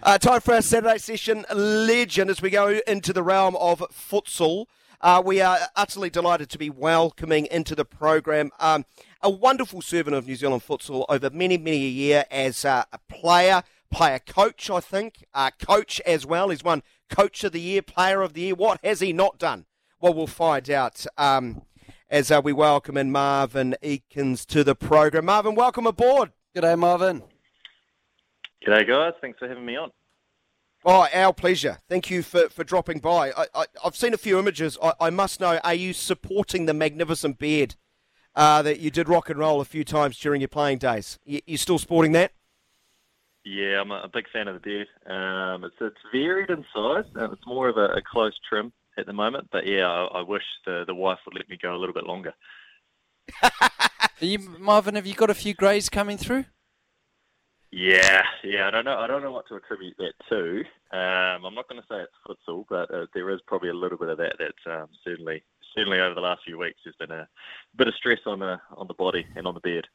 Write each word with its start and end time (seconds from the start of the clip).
Uh, 0.00 0.16
time 0.16 0.40
for 0.40 0.54
our 0.54 0.62
Saturday 0.62 0.96
session 0.96 1.44
legend 1.52 2.30
as 2.30 2.40
we 2.40 2.50
go 2.50 2.80
into 2.86 3.12
the 3.12 3.22
realm 3.22 3.56
of 3.56 3.80
futsal. 3.90 4.66
Uh, 5.00 5.20
we 5.24 5.40
are 5.40 5.58
utterly 5.74 6.08
delighted 6.08 6.48
to 6.48 6.56
be 6.56 6.70
welcoming 6.70 7.46
into 7.46 7.74
the 7.74 7.84
program 7.84 8.52
um, 8.60 8.84
a 9.22 9.28
wonderful 9.28 9.82
servant 9.82 10.14
of 10.14 10.24
New 10.24 10.36
Zealand 10.36 10.62
futsal 10.62 11.04
over 11.08 11.30
many, 11.30 11.58
many 11.58 11.84
a 11.84 11.88
year 11.88 12.24
as 12.30 12.64
uh, 12.64 12.84
a 12.92 12.98
player, 13.08 13.64
player 13.90 14.20
coach, 14.20 14.70
I 14.70 14.78
think, 14.78 15.24
uh, 15.34 15.50
coach 15.60 16.00
as 16.06 16.24
well. 16.24 16.50
He's 16.50 16.62
won 16.62 16.84
Coach 17.10 17.42
of 17.42 17.50
the 17.50 17.60
Year, 17.60 17.82
Player 17.82 18.22
of 18.22 18.34
the 18.34 18.42
Year. 18.42 18.54
What 18.54 18.78
has 18.84 19.00
he 19.00 19.12
not 19.12 19.36
done? 19.36 19.66
Well, 20.00 20.14
we'll 20.14 20.28
find 20.28 20.70
out 20.70 21.06
um, 21.16 21.62
as 22.08 22.30
uh, 22.30 22.40
we 22.42 22.52
welcome 22.52 22.96
in 22.96 23.10
Marvin 23.10 23.74
Eakins 23.82 24.46
to 24.46 24.62
the 24.62 24.76
program. 24.76 25.24
Marvin, 25.24 25.56
welcome 25.56 25.88
aboard. 25.88 26.30
G'day, 26.54 26.78
Marvin. 26.78 27.24
G'day, 28.66 28.86
guys. 28.86 29.12
Thanks 29.20 29.38
for 29.38 29.48
having 29.48 29.64
me 29.64 29.76
on. 29.76 29.90
Oh, 30.84 31.06
our 31.12 31.32
pleasure. 31.32 31.78
Thank 31.88 32.10
you 32.10 32.22
for, 32.22 32.48
for 32.48 32.64
dropping 32.64 33.00
by. 33.00 33.30
I, 33.30 33.46
I, 33.54 33.64
have 33.82 33.96
seen 33.96 34.14
a 34.14 34.18
few 34.18 34.38
images. 34.38 34.78
I, 34.82 34.92
I, 35.00 35.10
must 35.10 35.40
know, 35.40 35.58
are 35.64 35.74
you 35.74 35.92
supporting 35.92 36.66
the 36.66 36.74
magnificent 36.74 37.38
beard 37.38 37.74
uh, 38.36 38.62
that 38.62 38.78
you 38.78 38.90
did 38.90 39.08
rock 39.08 39.28
and 39.28 39.38
roll 39.38 39.60
a 39.60 39.64
few 39.64 39.84
times 39.84 40.18
during 40.18 40.40
your 40.40 40.48
playing 40.48 40.78
days? 40.78 41.18
You, 41.24 41.40
you 41.46 41.56
still 41.56 41.78
sporting 41.78 42.12
that? 42.12 42.32
Yeah, 43.44 43.80
I'm 43.80 43.90
a, 43.90 44.02
a 44.02 44.08
big 44.08 44.26
fan 44.32 44.46
of 44.46 44.54
the 44.54 44.60
beard. 44.60 44.86
Um, 45.06 45.64
it's, 45.64 45.74
it's 45.80 45.96
varied 46.12 46.50
in 46.50 46.64
size, 46.74 47.04
and 47.14 47.32
it's 47.32 47.46
more 47.46 47.68
of 47.68 47.76
a, 47.76 47.86
a 47.96 48.02
close 48.02 48.38
trim 48.48 48.72
at 48.96 49.06
the 49.06 49.12
moment. 49.12 49.48
But 49.50 49.66
yeah, 49.66 49.86
I, 49.86 50.18
I 50.18 50.22
wish 50.22 50.44
the, 50.64 50.84
the 50.86 50.94
wife 50.94 51.18
would 51.24 51.34
let 51.34 51.48
me 51.48 51.58
go 51.60 51.74
a 51.74 51.78
little 51.78 51.94
bit 51.94 52.06
longer. 52.06 52.34
you, 54.20 54.38
Marvin, 54.38 54.94
have 54.94 55.06
you 55.06 55.14
got 55.14 55.30
a 55.30 55.34
few 55.34 55.54
greys 55.54 55.88
coming 55.88 56.16
through? 56.16 56.44
Yeah, 57.70 58.22
yeah. 58.44 58.68
I 58.68 58.70
don't 58.70 58.84
know. 58.84 58.98
I 58.98 59.06
don't 59.06 59.22
know 59.22 59.32
what 59.32 59.46
to 59.48 59.56
attribute 59.56 59.96
that 59.98 60.14
to. 60.30 60.60
Um, 60.90 61.44
I'm 61.44 61.54
not 61.54 61.68
going 61.68 61.80
to 61.80 61.86
say 61.88 62.00
it's 62.00 62.12
futsal, 62.26 62.64
but 62.68 62.92
uh, 62.92 63.06
there 63.14 63.28
is 63.30 63.40
probably 63.46 63.68
a 63.68 63.74
little 63.74 63.98
bit 63.98 64.08
of 64.08 64.18
that. 64.18 64.36
That 64.38 64.72
um, 64.72 64.88
certainly, 65.04 65.42
certainly 65.74 66.00
over 66.00 66.14
the 66.14 66.20
last 66.20 66.42
few 66.46 66.58
weeks, 66.58 66.80
there's 66.84 66.96
been 66.96 67.10
a 67.10 67.28
bit 67.76 67.88
of 67.88 67.94
stress 67.94 68.20
on 68.26 68.38
the 68.38 68.58
on 68.76 68.86
the 68.86 68.94
body 68.94 69.26
and 69.36 69.46
on 69.46 69.54
the 69.54 69.60
beard. 69.60 69.86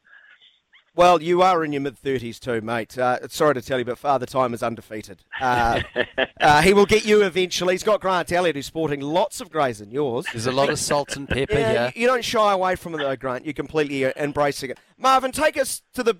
Well, 0.96 1.20
you 1.20 1.42
are 1.42 1.64
in 1.64 1.72
your 1.72 1.82
mid 1.82 1.98
thirties 1.98 2.38
too, 2.38 2.60
mate. 2.60 2.96
Uh, 2.96 3.26
sorry 3.26 3.54
to 3.54 3.62
tell 3.62 3.80
you, 3.80 3.84
but 3.84 3.98
Father 3.98 4.26
Time 4.26 4.54
is 4.54 4.62
undefeated. 4.62 5.24
Uh, 5.40 5.82
uh, 6.40 6.62
he 6.62 6.72
will 6.72 6.86
get 6.86 7.04
you 7.04 7.24
eventually. 7.24 7.74
He's 7.74 7.82
got 7.82 8.00
Grant 8.00 8.30
Elliott, 8.30 8.54
who's 8.54 8.66
sporting 8.66 9.00
lots 9.00 9.40
of 9.40 9.50
greys 9.50 9.80
in 9.80 9.90
yours. 9.90 10.26
There's 10.30 10.46
a 10.46 10.52
lot 10.52 10.70
of 10.70 10.78
salt 10.78 11.16
and 11.16 11.28
pepper 11.28 11.54
yeah, 11.54 11.90
here. 11.90 11.92
You 11.96 12.06
don't 12.06 12.24
shy 12.24 12.52
away 12.52 12.76
from 12.76 12.94
it, 12.94 12.98
though, 12.98 13.16
Grant. 13.16 13.44
You're 13.44 13.54
completely 13.54 14.04
uh, 14.04 14.12
embracing 14.16 14.70
it. 14.70 14.78
Marvin, 14.96 15.32
take 15.32 15.56
us 15.56 15.82
to 15.94 16.04
the 16.04 16.18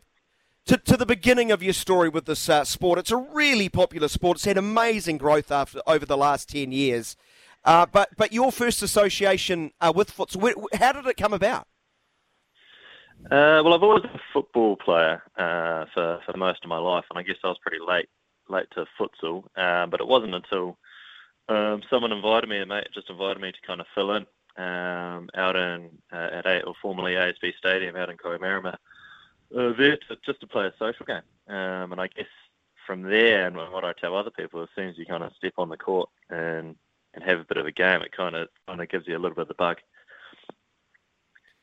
to, 0.66 0.76
to 0.78 0.96
the 0.96 1.06
beginning 1.06 1.52
of 1.52 1.62
your 1.62 1.72
story 1.72 2.08
with 2.08 2.24
this 2.26 2.48
uh, 2.48 2.64
sport. 2.64 2.98
It's 2.98 3.10
a 3.10 3.16
really 3.16 3.68
popular 3.68 4.08
sport. 4.08 4.38
It's 4.38 4.44
had 4.44 4.56
amazing 4.56 5.18
growth 5.18 5.50
after 5.50 5.80
over 5.86 6.06
the 6.06 6.16
last 6.16 6.48
ten 6.48 6.72
years. 6.72 7.16
Uh, 7.64 7.86
but 7.86 8.10
but 8.16 8.32
your 8.32 8.52
first 8.52 8.82
association 8.82 9.72
uh, 9.80 9.92
with 9.94 10.14
futsal, 10.14 10.64
how 10.74 10.92
did 10.92 11.06
it 11.06 11.16
come 11.16 11.32
about? 11.32 11.66
Uh, 13.26 13.64
well, 13.64 13.72
I've 13.72 13.82
always 13.82 14.02
been 14.02 14.10
a 14.10 14.32
football 14.32 14.76
player 14.76 15.22
uh, 15.36 15.86
for 15.94 16.20
for 16.26 16.36
most 16.36 16.62
of 16.62 16.68
my 16.68 16.78
life, 16.78 17.04
and 17.10 17.18
I 17.18 17.22
guess 17.22 17.36
I 17.42 17.48
was 17.48 17.58
pretty 17.62 17.82
late 17.86 18.08
late 18.48 18.66
to 18.74 18.86
futsal. 19.00 19.44
Uh, 19.56 19.86
but 19.86 20.00
it 20.00 20.06
wasn't 20.06 20.34
until 20.34 20.76
um, 21.48 21.82
someone 21.88 22.12
invited 22.12 22.48
me, 22.48 22.60
a 22.60 22.66
mate 22.66 22.88
just 22.92 23.10
invited 23.10 23.40
me 23.40 23.52
to 23.52 23.66
kind 23.66 23.80
of 23.80 23.86
fill 23.94 24.12
in 24.12 24.26
um, 24.62 25.30
out 25.34 25.56
in 25.56 25.88
at 26.12 26.46
a, 26.46 26.62
or 26.64 26.74
formerly 26.82 27.12
ASB 27.12 27.52
Stadium 27.58 27.96
out 27.96 28.10
in 28.10 28.16
Kohimarama 28.18 28.74
uh, 28.74 28.76
there 29.54 29.96
to, 29.96 30.16
just 30.24 30.40
to 30.40 30.46
play 30.46 30.66
a 30.66 30.72
social 30.78 31.06
game. 31.06 31.22
Um, 31.48 31.92
and 31.92 32.00
I 32.00 32.08
guess 32.08 32.26
from 32.86 33.02
there, 33.02 33.46
and 33.46 33.56
what 33.56 33.84
I 33.84 33.92
tell 33.92 34.16
other 34.16 34.30
people, 34.30 34.62
as 34.62 34.68
soon 34.74 34.88
as 34.88 34.98
you 34.98 35.06
kind 35.06 35.22
of 35.22 35.32
step 35.36 35.54
on 35.58 35.68
the 35.68 35.76
court 35.76 36.10
and 36.30 36.76
and 37.14 37.22
have 37.22 37.38
a 37.38 37.44
bit 37.44 37.58
of 37.58 37.66
a 37.66 37.72
game, 37.72 38.02
it 38.02 38.10
kind 38.10 38.34
of 38.34 38.48
kind 38.66 38.80
of 38.80 38.88
gives 38.88 39.06
you 39.06 39.16
a 39.16 39.20
little 39.20 39.36
bit 39.36 39.42
of 39.42 39.48
the 39.48 39.54
bug. 39.54 39.78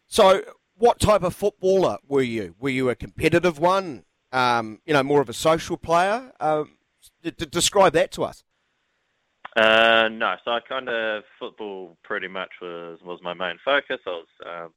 So, 0.07 0.41
what 0.77 0.99
type 0.99 1.23
of 1.23 1.35
footballer 1.35 1.97
were 2.07 2.21
you? 2.21 2.55
Were 2.59 2.69
you 2.69 2.89
a 2.89 2.95
competitive 2.95 3.59
one? 3.59 4.03
Um, 4.31 4.79
you 4.85 4.93
know, 4.93 5.03
more 5.03 5.21
of 5.21 5.29
a 5.29 5.33
social 5.33 5.75
player? 5.75 6.31
Um, 6.39 6.77
d- 7.21 7.31
d- 7.31 7.45
describe 7.45 7.93
that 7.93 8.11
to 8.13 8.23
us. 8.23 8.43
Uh, 9.55 10.07
no, 10.09 10.35
so 10.45 10.51
I 10.51 10.61
kind 10.61 10.87
of 10.87 11.23
football 11.37 11.97
pretty 12.03 12.29
much 12.29 12.49
was 12.61 12.99
was 13.03 13.19
my 13.21 13.33
main 13.33 13.57
focus. 13.63 13.99
I 14.07 14.09
was 14.09 14.27
um, 14.45 14.73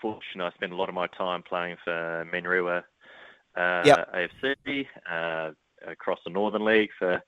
fortunate. 0.00 0.44
I 0.44 0.50
spent 0.52 0.72
a 0.72 0.76
lot 0.76 0.88
of 0.88 0.94
my 0.94 1.06
time 1.08 1.42
playing 1.42 1.76
for 1.84 2.26
Manurewa 2.32 2.82
uh, 3.56 3.82
yep. 3.84 4.12
AFC 4.14 4.86
uh, 5.10 5.50
across 5.86 6.18
the 6.24 6.30
Northern 6.30 6.64
League 6.64 6.90
for 6.98 7.22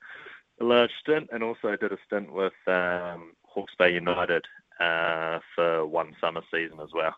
a 0.61 0.65
large 0.65 0.91
stint, 1.01 1.29
and 1.33 1.43
also 1.43 1.77
did 1.77 1.93
a 1.93 1.99
stint 2.07 2.33
with 2.33 2.53
um, 2.67 3.33
Hawke's 3.43 3.75
Bay 3.79 3.95
United 3.95 4.45
uh, 4.81 5.39
for 5.55 5.87
one 5.87 6.15
summer 6.21 6.43
season 6.53 6.79
as 6.81 6.91
well. 6.93 7.15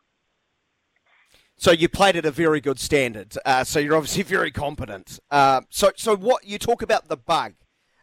So 1.56 1.72
you 1.72 1.88
played 1.88 2.16
at 2.16 2.24
a 2.24 2.30
very 2.30 2.60
good 2.60 2.78
standard. 2.78 3.36
Uh, 3.44 3.64
so 3.64 3.78
you're 3.78 3.96
obviously 3.96 4.22
very 4.36 4.50
competent. 4.50 5.18
Uh, 5.30 5.62
so, 5.68 5.90
so 5.96 6.16
what 6.16 6.46
you 6.46 6.58
talk 6.58 6.82
about 6.82 7.08
the 7.08 7.16
bug? 7.16 7.54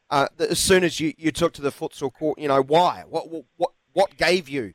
Uh, 0.09 0.27
as 0.39 0.59
soon 0.59 0.83
as 0.83 0.99
you, 0.99 1.13
you 1.17 1.31
took 1.31 1.53
to 1.53 1.61
the 1.61 1.71
futsal 1.71 2.13
court, 2.13 2.39
you 2.39 2.47
know 2.47 2.61
why? 2.61 3.03
What 3.09 3.27
what 3.57 3.71
what 3.91 4.15
gave 4.15 4.47
you 4.47 4.73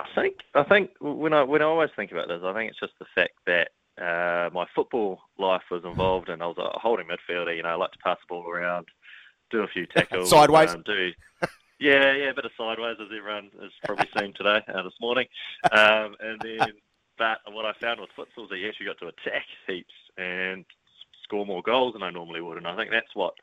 I 0.00 0.20
think 0.20 0.36
I 0.54 0.62
think 0.64 0.90
when 1.00 1.32
I 1.32 1.42
when 1.42 1.62
I 1.62 1.66
always 1.66 1.90
think 1.94 2.12
about 2.12 2.28
this, 2.28 2.40
I 2.42 2.52
think 2.54 2.70
it's 2.70 2.80
just 2.80 2.98
the 2.98 3.06
fact 3.14 3.34
that 3.46 3.70
uh, 4.00 4.50
my 4.52 4.66
football 4.74 5.20
life 5.38 5.62
was 5.70 5.84
involved, 5.84 6.28
and 6.28 6.42
I 6.42 6.46
was 6.46 6.58
a 6.58 6.78
holding 6.78 7.06
midfielder. 7.06 7.56
You 7.56 7.62
know, 7.62 7.70
I 7.70 7.74
like 7.74 7.92
to 7.92 7.98
pass 7.98 8.18
the 8.20 8.34
ball 8.34 8.48
around, 8.48 8.86
do 9.50 9.60
a 9.60 9.68
few 9.68 9.86
tackles, 9.86 10.30
sideways, 10.30 10.74
um, 10.74 10.82
do 10.86 11.12
yeah, 11.80 12.14
yeah, 12.14 12.30
a 12.30 12.34
bit 12.34 12.44
of 12.44 12.52
sideways 12.58 12.96
as 13.00 13.08
everyone 13.16 13.50
has 13.60 13.70
probably 13.84 14.06
seen 14.18 14.34
today 14.34 14.60
uh, 14.68 14.82
this 14.82 14.92
morning. 15.00 15.26
Um, 15.72 16.14
and 16.20 16.38
then, 16.42 16.72
but 17.16 17.38
what 17.48 17.64
I 17.64 17.72
found 17.80 18.00
with 18.00 18.10
futsal 18.10 18.44
is 18.44 18.50
that 18.50 18.58
you 18.58 18.68
actually 18.68 18.86
got 18.86 18.98
to 18.98 19.08
attack 19.08 19.44
heaps 19.66 19.94
and 20.18 20.66
score 21.24 21.46
more 21.46 21.62
goals 21.62 21.94
than 21.94 22.02
I 22.02 22.10
normally 22.10 22.42
would, 22.42 22.58
and 22.58 22.66
I 22.66 22.76
think 22.76 22.90
that's 22.90 23.14
what 23.14 23.34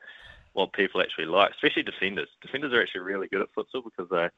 what 0.53 0.73
people 0.73 1.01
actually 1.01 1.25
like, 1.25 1.51
especially 1.51 1.83
defenders. 1.83 2.29
Defenders 2.41 2.73
are 2.73 2.81
actually 2.81 3.01
really 3.01 3.27
good 3.27 3.41
at 3.41 3.53
futsal 3.55 3.83
because 3.83 4.09
they 4.09 4.29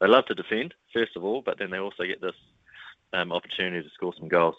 they 0.00 0.06
love 0.08 0.26
to 0.26 0.34
defend 0.34 0.74
first 0.92 1.16
of 1.16 1.24
all, 1.24 1.42
but 1.44 1.58
then 1.58 1.70
they 1.70 1.78
also 1.78 2.04
get 2.04 2.20
this 2.20 2.34
um, 3.12 3.32
opportunity 3.32 3.82
to 3.82 3.94
score 3.94 4.12
some 4.18 4.28
goals. 4.28 4.56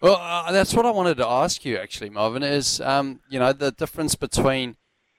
Well, 0.00 0.16
uh, 0.20 0.52
that's 0.52 0.74
what 0.74 0.86
I 0.86 0.90
wanted 0.90 1.16
to 1.18 1.26
ask 1.26 1.64
you 1.64 1.76
actually, 1.78 2.10
Marvin. 2.10 2.42
Is 2.42 2.80
um, 2.80 3.20
you 3.28 3.38
know 3.38 3.52
the 3.52 3.72
difference 3.72 4.14
between 4.14 4.76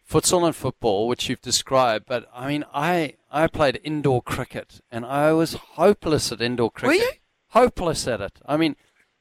futsal 0.09 0.45
and 0.45 0.55
football, 0.55 1.07
which 1.07 1.27
you've 1.29 1.41
described. 1.41 2.05
But 2.07 2.27
I 2.33 2.47
mean, 2.47 2.65
I 2.73 3.15
I 3.31 3.47
played 3.47 3.79
indoor 3.83 4.21
cricket, 4.21 4.81
and 4.91 5.05
I 5.05 5.33
was 5.33 5.53
hopeless 5.53 6.31
at 6.31 6.41
indoor 6.41 6.71
cricket. 6.71 6.99
Were 6.99 7.03
you? 7.03 7.11
Hopeless 7.49 8.07
at 8.07 8.21
it. 8.21 8.39
I 8.45 8.57
mean, 8.57 8.75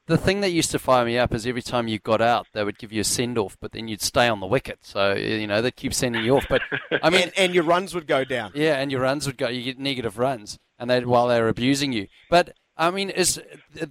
the 0.07 0.17
thing 0.17 0.41
that 0.41 0.51
used 0.51 0.71
to 0.71 0.79
fire 0.79 1.05
me 1.05 1.17
up 1.17 1.33
is 1.33 1.47
every 1.47 1.61
time 1.61 1.87
you 1.87 1.97
got 1.97 2.21
out, 2.21 2.47
they 2.53 2.63
would 2.63 2.77
give 2.77 2.93
you 2.93 3.01
a 3.01 3.05
send 3.05 3.37
off, 3.37 3.57
but 3.59 3.71
then 3.71 3.87
you'd 3.87 4.01
stay 4.01 4.27
on 4.27 4.39
the 4.39 4.45
wicket. 4.45 4.79
So 4.83 5.13
you 5.13 5.47
know 5.47 5.61
they'd 5.61 5.75
keep 5.75 5.93
sending 5.93 6.23
you 6.23 6.37
off. 6.37 6.45
But 6.47 6.61
I 6.91 7.09
mean, 7.09 7.21
and, 7.23 7.33
and, 7.37 7.55
your 7.55 7.63
runs 7.63 7.95
would 7.95 8.07
go 8.07 8.23
down. 8.23 8.51
Yeah, 8.53 8.77
and 8.77 8.91
your 8.91 9.01
runs 9.01 9.25
would 9.25 9.37
go. 9.37 9.47
You 9.47 9.63
get 9.63 9.79
negative 9.79 10.17
runs, 10.17 10.59
and 10.77 10.89
they 10.89 11.03
while 11.03 11.27
they're 11.27 11.47
abusing 11.47 11.91
you. 11.91 12.07
But 12.29 12.53
I 12.77 12.91
mean, 12.91 13.09
is 13.09 13.41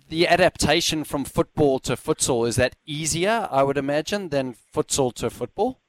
the 0.09 0.29
adaptation 0.29 1.05
from 1.05 1.25
football 1.25 1.79
to 1.81 1.95
futsal 1.95 2.47
is 2.47 2.57
that 2.57 2.77
easier? 2.87 3.49
I 3.51 3.63
would 3.63 3.79
imagine 3.79 4.29
than 4.29 4.57
futsal 4.75 5.13
to 5.15 5.31
football. 5.31 5.81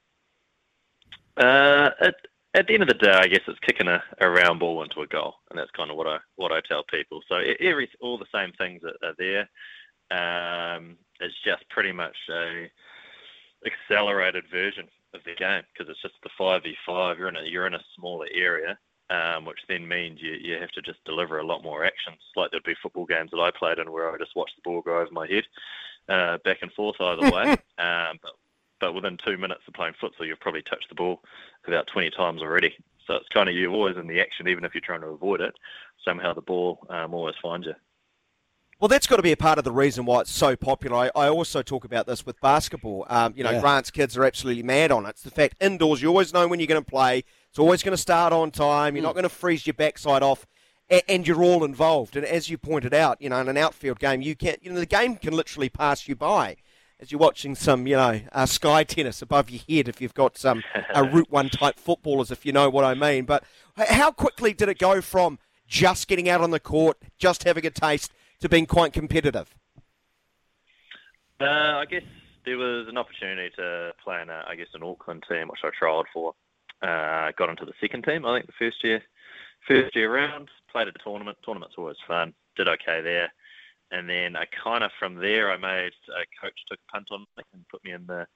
Uh, 1.37 1.89
at, 1.99 2.15
at 2.53 2.67
the 2.67 2.73
end 2.73 2.83
of 2.83 2.87
the 2.87 2.93
day, 2.95 3.11
I 3.11 3.27
guess 3.27 3.41
it's 3.47 3.59
kicking 3.59 3.87
a, 3.87 4.01
a 4.21 4.29
round 4.29 4.61
ball 4.61 4.81
into 4.81 5.01
a 5.01 5.07
goal, 5.07 5.35
and 5.49 5.59
that's 5.59 5.71
kind 5.71 5.91
of 5.91 5.97
what 5.97 6.07
I 6.07 6.17
what 6.37 6.51
I 6.51 6.61
tell 6.67 6.83
people. 6.89 7.21
So 7.27 7.35
every 7.59 7.89
all 7.99 8.17
the 8.17 8.25
same 8.33 8.53
things 8.57 8.81
are, 8.83 9.07
are 9.07 9.15
there. 9.17 9.49
Um, 10.11 10.97
it's 11.19 11.35
just 11.43 11.67
pretty 11.69 11.91
much 11.91 12.15
a 12.29 12.69
accelerated 13.65 14.45
version 14.51 14.87
of 15.13 15.21
the 15.23 15.33
game 15.35 15.63
because 15.73 15.89
it's 15.89 16.01
just 16.01 16.15
the 16.23 16.29
five 16.37 16.63
v 16.63 16.75
five. 16.85 17.17
You're 17.17 17.29
in 17.29 17.37
a 17.37 17.43
you're 17.43 17.67
in 17.67 17.73
a 17.73 17.83
smaller 17.97 18.27
area, 18.33 18.77
um, 19.09 19.45
which 19.45 19.59
then 19.67 19.87
means 19.87 20.21
you 20.21 20.33
you 20.33 20.59
have 20.59 20.71
to 20.71 20.81
just 20.81 21.03
deliver 21.05 21.39
a 21.39 21.45
lot 21.45 21.63
more 21.63 21.85
actions. 21.85 22.19
Like 22.35 22.51
there'd 22.51 22.63
be 22.63 22.75
football 22.81 23.05
games 23.05 23.31
that 23.31 23.39
I 23.39 23.51
played 23.51 23.79
in 23.79 23.91
where 23.91 24.11
I 24.13 24.17
just 24.17 24.35
watched 24.35 24.55
the 24.55 24.69
ball 24.69 24.81
go 24.81 24.99
over 24.99 25.11
my 25.11 25.27
head, 25.27 25.43
uh, 26.09 26.37
back 26.43 26.59
and 26.61 26.71
forth 26.73 26.99
either 26.99 27.31
way. 27.31 27.51
um, 27.77 28.19
but 28.21 28.33
but 28.79 28.93
within 28.93 29.17
two 29.17 29.37
minutes 29.37 29.61
of 29.67 29.73
playing 29.73 29.93
futsal, 30.01 30.27
you've 30.27 30.39
probably 30.39 30.61
touched 30.61 30.89
the 30.89 30.95
ball 30.95 31.21
about 31.65 31.87
20 31.87 32.11
times 32.11 32.41
already. 32.41 32.75
So 33.07 33.15
it's 33.15 33.29
kind 33.29 33.47
of 33.47 33.55
you're 33.55 33.71
always 33.71 33.97
in 33.97 34.07
the 34.07 34.19
action, 34.19 34.47
even 34.47 34.65
if 34.65 34.73
you're 34.73 34.81
trying 34.81 35.01
to 35.01 35.07
avoid 35.07 35.41
it. 35.41 35.53
Somehow 36.03 36.33
the 36.33 36.41
ball 36.41 36.85
um, 36.89 37.13
always 37.13 37.35
finds 37.41 37.67
you. 37.67 37.73
Well, 38.79 38.89
that's 38.89 39.07
got 39.07 39.15
to 39.15 39.21
be 39.21 39.31
a 39.31 39.37
part 39.37 39.57
of 39.57 39.63
the 39.63 39.71
reason 39.71 40.03
why 40.03 40.19
it's 40.21 40.31
so 40.31 40.57
popular. 40.57 40.97
I, 40.97 41.11
I 41.15 41.29
also 41.29 41.61
talk 41.61 41.85
about 41.85 42.07
this 42.07 42.25
with 42.25 42.39
basketball. 42.41 43.05
Um, 43.09 43.33
you 43.37 43.43
know, 43.43 43.51
yeah. 43.51 43.61
Grant's 43.61 43.89
kids 43.89 44.17
are 44.17 44.25
absolutely 44.25 44.63
mad 44.63 44.91
on 44.91 45.05
it. 45.05 45.11
It's 45.11 45.21
the 45.21 45.31
fact 45.31 45.55
indoors, 45.61 46.01
you 46.01 46.09
always 46.09 46.33
know 46.33 46.45
when 46.47 46.59
you're 46.59 46.67
going 46.67 46.83
to 46.83 46.89
play. 46.89 47.23
It's 47.49 47.57
always 47.57 47.83
going 47.83 47.93
to 47.93 48.01
start 48.01 48.33
on 48.33 48.51
time. 48.51 48.95
You're 48.95 49.01
mm. 49.01 49.05
not 49.05 49.13
going 49.13 49.23
to 49.23 49.29
freeze 49.29 49.65
your 49.65 49.75
backside 49.75 50.23
off, 50.23 50.45
and, 50.89 51.01
and, 51.07 51.27
you're 51.27 51.41
all 51.41 51.63
involved. 51.63 52.17
And 52.17 52.25
as 52.25 52.49
you 52.49 52.57
pointed 52.57 52.93
out, 52.93 53.21
you 53.21 53.29
know, 53.29 53.39
in 53.39 53.47
an 53.47 53.55
outfield 53.55 53.99
game, 53.99 54.21
you 54.21 54.35
can't. 54.35 54.61
You 54.61 54.73
know, 54.73 54.79
the 54.79 54.85
game 54.85 55.15
can 55.15 55.33
literally 55.33 55.69
pass 55.69 56.09
you 56.09 56.17
by 56.17 56.57
as 56.99 57.13
you're 57.13 57.19
watching 57.19 57.55
some, 57.55 57.87
you 57.87 57.95
know, 57.95 58.19
uh, 58.33 58.45
sky 58.45 58.83
tennis 58.85 59.21
above 59.21 59.49
your 59.49 59.61
head. 59.69 59.87
If 59.87 60.01
you've 60.01 60.13
got 60.13 60.37
some 60.37 60.63
uh, 60.93 61.07
Route 61.13 61.31
One 61.31 61.49
type 61.49 61.79
footballers, 61.79 62.29
if 62.29 62.45
you 62.45 62.51
know 62.51 62.69
what 62.69 62.83
I 62.83 62.93
mean. 62.93 63.23
But 63.23 63.45
how 63.77 64.11
quickly 64.11 64.53
did 64.53 64.67
it 64.67 64.79
go 64.79 64.99
from 64.99 65.39
just 65.65 66.09
getting 66.09 66.27
out 66.27 66.41
on 66.41 66.51
the 66.51 66.59
court, 66.59 66.97
just 67.17 67.45
having 67.45 67.65
a 67.65 67.71
taste? 67.71 68.11
To 68.39 68.49
being 68.49 68.65
quite 68.65 68.93
competitive? 68.93 69.53
Uh, 71.39 71.79
I 71.79 71.85
guess 71.89 72.03
there 72.45 72.57
was 72.57 72.87
an 72.87 72.97
opportunity 72.97 73.49
to 73.57 73.93
play 74.03 74.21
in, 74.21 74.29
a, 74.29 74.43
I 74.47 74.55
guess, 74.55 74.67
an 74.73 74.83
Auckland 74.83 75.23
team, 75.29 75.47
which 75.47 75.59
I 75.63 75.69
trialled 75.69 76.05
for. 76.13 76.33
Uh, 76.81 77.31
got 77.37 77.49
into 77.49 77.65
the 77.65 77.73
second 77.81 78.03
team, 78.03 78.25
I 78.25 78.37
think, 78.37 78.47
the 78.47 78.53
first 78.59 78.83
year, 78.83 79.01
first 79.67 79.95
year 79.95 80.13
round. 80.13 80.49
Played 80.71 80.87
at 80.87 80.95
a 80.95 81.03
tournament. 81.03 81.37
Tournament's 81.43 81.75
always 81.77 81.97
fun. 82.07 82.33
Did 82.55 82.67
okay 82.67 83.01
there, 83.01 83.31
and 83.91 84.09
then 84.09 84.35
I 84.35 84.45
kind 84.63 84.83
of 84.83 84.91
from 84.99 85.15
there, 85.15 85.51
I 85.51 85.57
made 85.57 85.91
a 86.09 86.25
coach 86.41 86.57
took 86.69 86.79
a 86.79 86.91
punt 86.91 87.07
on 87.11 87.21
me 87.21 87.43
and 87.53 87.67
put 87.69 87.83
me 87.83 87.91
in 87.91 88.05
the 88.05 88.27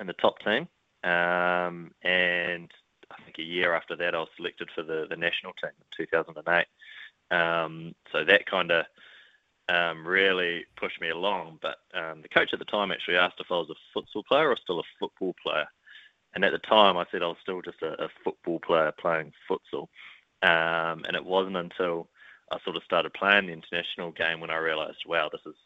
in 0.00 0.06
the 0.06 0.12
top 0.14 0.38
team. 0.40 0.68
Um, 1.04 1.92
and 2.02 2.70
I 3.10 3.22
think 3.24 3.38
a 3.38 3.42
year 3.42 3.74
after 3.74 3.96
that, 3.96 4.14
I 4.14 4.18
was 4.18 4.28
selected 4.36 4.68
for 4.74 4.82
the 4.82 5.06
the 5.08 5.16
national 5.16 5.52
team 5.54 5.70
in 5.98 6.06
2008. 6.06 6.66
Um, 7.30 7.94
so 8.12 8.24
that 8.24 8.46
kind 8.46 8.70
of 8.70 8.84
um, 9.68 10.06
really 10.06 10.64
pushed 10.76 11.00
me 11.00 11.10
along. 11.10 11.58
But 11.62 11.76
um, 11.94 12.22
the 12.22 12.28
coach 12.28 12.50
at 12.52 12.58
the 12.58 12.64
time 12.64 12.90
actually 12.90 13.16
asked 13.16 13.40
if 13.40 13.50
I 13.50 13.54
was 13.54 13.70
a 13.70 13.98
futsal 13.98 14.24
player 14.24 14.50
or 14.50 14.56
still 14.56 14.80
a 14.80 14.84
football 14.98 15.34
player. 15.42 15.66
And 16.34 16.44
at 16.44 16.52
the 16.52 16.58
time, 16.58 16.96
I 16.96 17.06
said 17.10 17.22
I 17.22 17.28
was 17.28 17.38
still 17.42 17.62
just 17.62 17.82
a, 17.82 18.04
a 18.04 18.08
football 18.22 18.60
player 18.60 18.92
playing 18.98 19.32
futsal. 19.50 19.88
Um, 20.42 21.04
and 21.06 21.16
it 21.16 21.24
wasn't 21.24 21.56
until 21.56 22.08
I 22.52 22.58
sort 22.62 22.76
of 22.76 22.82
started 22.84 23.14
playing 23.14 23.46
the 23.46 23.52
international 23.52 24.12
game 24.12 24.40
when 24.40 24.50
I 24.50 24.56
realised, 24.56 24.98
wow, 25.06 25.28
this 25.30 25.40
is 25.46 25.56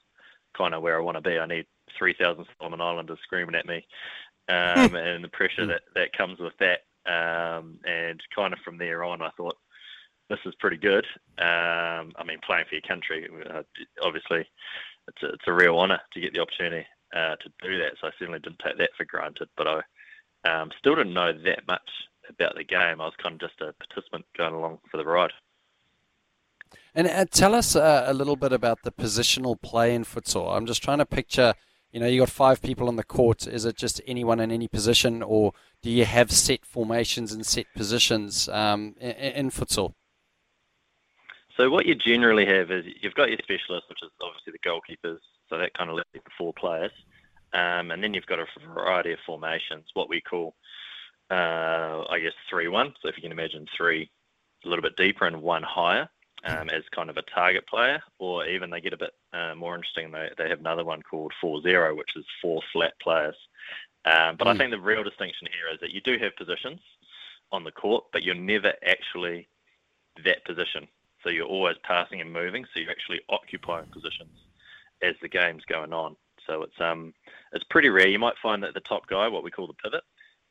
kind 0.56 0.75
of 0.75 0.82
where 0.82 0.97
I 0.97 1.02
want 1.02 1.17
to 1.17 1.20
be. 1.29 1.38
I 1.38 1.47
need 1.47 1.67
3,000 1.99 2.47
Solomon 2.58 2.81
Islanders 2.81 3.19
screaming 3.23 3.55
at 3.55 3.67
me, 3.67 3.87
um, 4.49 4.94
and 4.94 5.23
the 5.23 5.29
pressure 5.29 5.67
that, 5.67 5.82
that 5.94 6.12
comes 6.12 6.38
with 6.38 6.55
that. 6.61 6.81
Um, 7.06 7.79
and 7.85 8.20
kind 8.35 8.52
of 8.52 8.58
from 8.61 8.79
there 8.79 9.02
on, 9.02 9.23
I 9.23 9.31
thought, 9.37 9.56
this 10.31 10.38
is 10.47 10.55
pretty 10.61 10.77
good. 10.77 11.05
Um, 11.38 12.12
I 12.17 12.25
mean, 12.25 12.38
playing 12.47 12.65
for 12.69 12.77
your 12.77 12.88
country, 12.88 13.29
uh, 13.53 13.62
obviously, 14.03 14.49
it's 15.09 15.23
a, 15.23 15.27
it's 15.27 15.44
a 15.49 15.53
real 15.53 15.79
honour 15.79 16.00
to 16.15 16.21
get 16.21 16.32
the 16.32 16.41
opportunity 16.41 16.87
uh, 17.15 17.35
to 17.37 17.49
do 17.61 17.79
that. 17.79 17.94
So 18.00 18.06
I 18.06 18.11
certainly 18.19 18.38
didn't 18.38 18.61
take 18.65 18.79
that 18.79 18.91
for 18.97 19.05
granted. 19.05 19.49
But 19.56 19.67
I 19.67 19.82
um, 20.49 20.71
still 20.79 20.94
didn't 20.94 21.15
know 21.15 21.32
that 21.32 21.67
much 21.67 21.91
about 22.29 22.55
the 22.55 22.65
game. 22.65 23.00
I 23.00 23.05
was 23.05 23.15
kind 23.21 23.35
of 23.35 23.41
just 23.41 23.61
a 23.61 23.75
participant 23.85 24.25
going 24.38 24.55
along 24.55 24.79
for 24.91 24.97
the 24.97 25.05
ride. 25.05 25.32
And 26.94 27.09
uh, 27.09 27.25
tell 27.29 27.55
us 27.55 27.75
uh, 27.75 28.05
a 28.06 28.15
little 28.15 28.37
bit 28.37 28.53
about 28.53 28.83
the 28.85 28.93
positional 28.93 29.61
play 29.61 29.94
in 29.94 30.05
futsal. 30.05 30.56
I'm 30.56 30.67
just 30.67 30.83
trying 30.83 30.99
to 30.99 31.06
picture. 31.06 31.55
You 31.91 31.99
know, 31.99 32.06
you 32.06 32.21
got 32.21 32.31
five 32.31 32.62
people 32.62 32.87
on 32.87 32.94
the 32.94 33.03
court. 33.03 33.49
Is 33.49 33.65
it 33.65 33.76
just 33.76 34.00
anyone 34.06 34.38
in 34.38 34.53
any 34.53 34.69
position, 34.69 35.25
or 35.25 35.53
do 35.83 35.91
you 35.91 36.05
have 36.05 36.31
set 36.31 36.65
formations 36.65 37.33
and 37.33 37.44
set 37.44 37.67
positions 37.75 38.49
um, 38.49 38.94
in, 39.00 39.11
in 39.11 39.50
futsal? 39.50 39.94
So 41.61 41.69
what 41.69 41.85
you 41.85 41.95
generally 41.95 42.47
have 42.47 42.71
is 42.71 42.87
you've 43.03 43.12
got 43.12 43.29
your 43.29 43.37
specialists, 43.43 43.87
which 43.91 43.99
is 44.03 44.11
obviously 44.23 44.55
the 44.55 44.67
goalkeepers. 44.67 45.19
So 45.51 45.59
that 45.59 45.75
kind 45.75 45.91
of 45.91 45.97
leaves 45.97 46.09
the 46.15 46.31
four 46.39 46.55
players, 46.55 46.93
um, 47.53 47.91
and 47.91 48.03
then 48.03 48.15
you've 48.15 48.25
got 48.25 48.39
a 48.39 48.47
variety 48.75 49.12
of 49.12 49.19
formations. 49.27 49.85
What 49.93 50.09
we 50.09 50.23
call, 50.23 50.55
uh, 51.31 52.05
I 52.09 52.19
guess, 52.23 52.33
three-one. 52.49 52.95
So 53.03 53.09
if 53.09 53.17
you 53.19 53.23
can 53.23 53.33
imagine 53.33 53.67
three 53.77 54.11
a 54.65 54.69
little 54.71 54.83
bit 54.83 54.97
deeper 54.97 55.27
and 55.27 55.43
one 55.43 55.62
higher 55.62 56.09
um, 56.45 56.71
as 56.71 56.83
kind 56.95 57.11
of 57.11 57.19
a 57.19 57.23
target 57.35 57.69
player, 57.69 58.01
or 58.19 58.47
even 58.47 58.71
they 58.71 58.81
get 58.81 58.95
a 58.95 58.97
bit 58.97 59.12
uh, 59.35 59.55
more 59.55 59.75
interesting. 59.75 60.11
They 60.11 60.31
they 60.39 60.49
have 60.49 60.61
another 60.61 60.87
one 60.87 61.03
called 61.03 61.35
four-zero, 61.43 61.95
which 61.95 62.17
is 62.17 62.25
four 62.41 62.62
flat 62.73 62.95
players. 63.03 63.37
Um, 64.07 64.37
but 64.39 64.47
mm. 64.47 64.51
I 64.51 64.53
hmm. 64.53 64.59
think 64.61 64.71
the 64.71 64.81
real 64.81 65.05
distinction 65.05 65.47
here 65.53 65.75
is 65.75 65.81
that 65.83 65.91
you 65.91 66.01
do 66.01 66.17
have 66.25 66.35
positions 66.37 66.81
on 67.53 67.65
the 67.65 67.73
court, 67.73 68.05
but 68.15 68.23
you're 68.23 68.35
never 68.35 68.73
actually 68.87 69.47
that 70.25 70.43
position. 70.47 70.89
So 71.23 71.31
you're 71.31 71.47
always 71.47 71.77
passing 71.83 72.21
and 72.21 72.33
moving. 72.33 72.65
So 72.65 72.81
you're 72.81 72.91
actually 72.91 73.21
occupying 73.29 73.87
positions 73.87 74.37
as 75.03 75.15
the 75.23 75.29
game's 75.29 75.65
going 75.65 75.93
on. 75.93 76.17
So 76.47 76.63
it's 76.63 76.81
um 76.81 77.13
it's 77.53 77.65
pretty 77.71 77.89
rare. 77.89 78.09
You 78.09 78.19
might 78.19 78.35
find 78.43 78.63
that 78.63 78.75
the 78.75 78.81
top 78.81 79.07
guy, 79.09 79.29
what 79.29 79.45
we 79.45 79.51
call 79.51 79.67
the 79.67 79.75
pivot, 79.75 80.03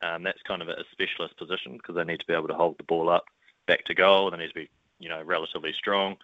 um, 0.02 0.22
that's 0.22 0.42
kind 0.46 0.62
of 0.62 0.68
a 0.68 0.84
specialist 0.92 1.36
position 1.36 1.76
because 1.76 1.96
they 1.96 2.04
need 2.04 2.20
to 2.20 2.26
be 2.26 2.34
able 2.34 2.48
to 2.48 2.54
hold 2.54 2.78
the 2.78 2.84
ball 2.84 3.08
up 3.08 3.24
back 3.66 3.84
to 3.86 3.94
goal. 3.94 4.30
They 4.30 4.38
need 4.38 4.48
to 4.48 4.54
be 4.54 4.70
you 4.98 5.08
know 5.08 5.22
relatively 5.22 5.72
strong 5.78 6.16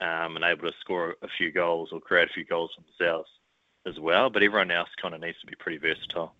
um, 0.00 0.36
and 0.36 0.44
able 0.44 0.68
to 0.68 0.76
score 0.80 1.16
a 1.22 1.28
few 1.36 1.52
goals 1.52 1.90
or 1.92 2.00
create 2.00 2.28
a 2.30 2.32
few 2.32 2.44
goals 2.44 2.70
themselves 2.76 3.28
as 3.86 3.98
well. 3.98 4.30
But 4.30 4.42
everyone 4.42 4.70
else 4.70 4.88
kind 5.00 5.14
of 5.14 5.20
needs 5.20 5.40
to 5.40 5.46
be 5.46 5.56
pretty 5.58 5.78
versatile. 5.78 6.34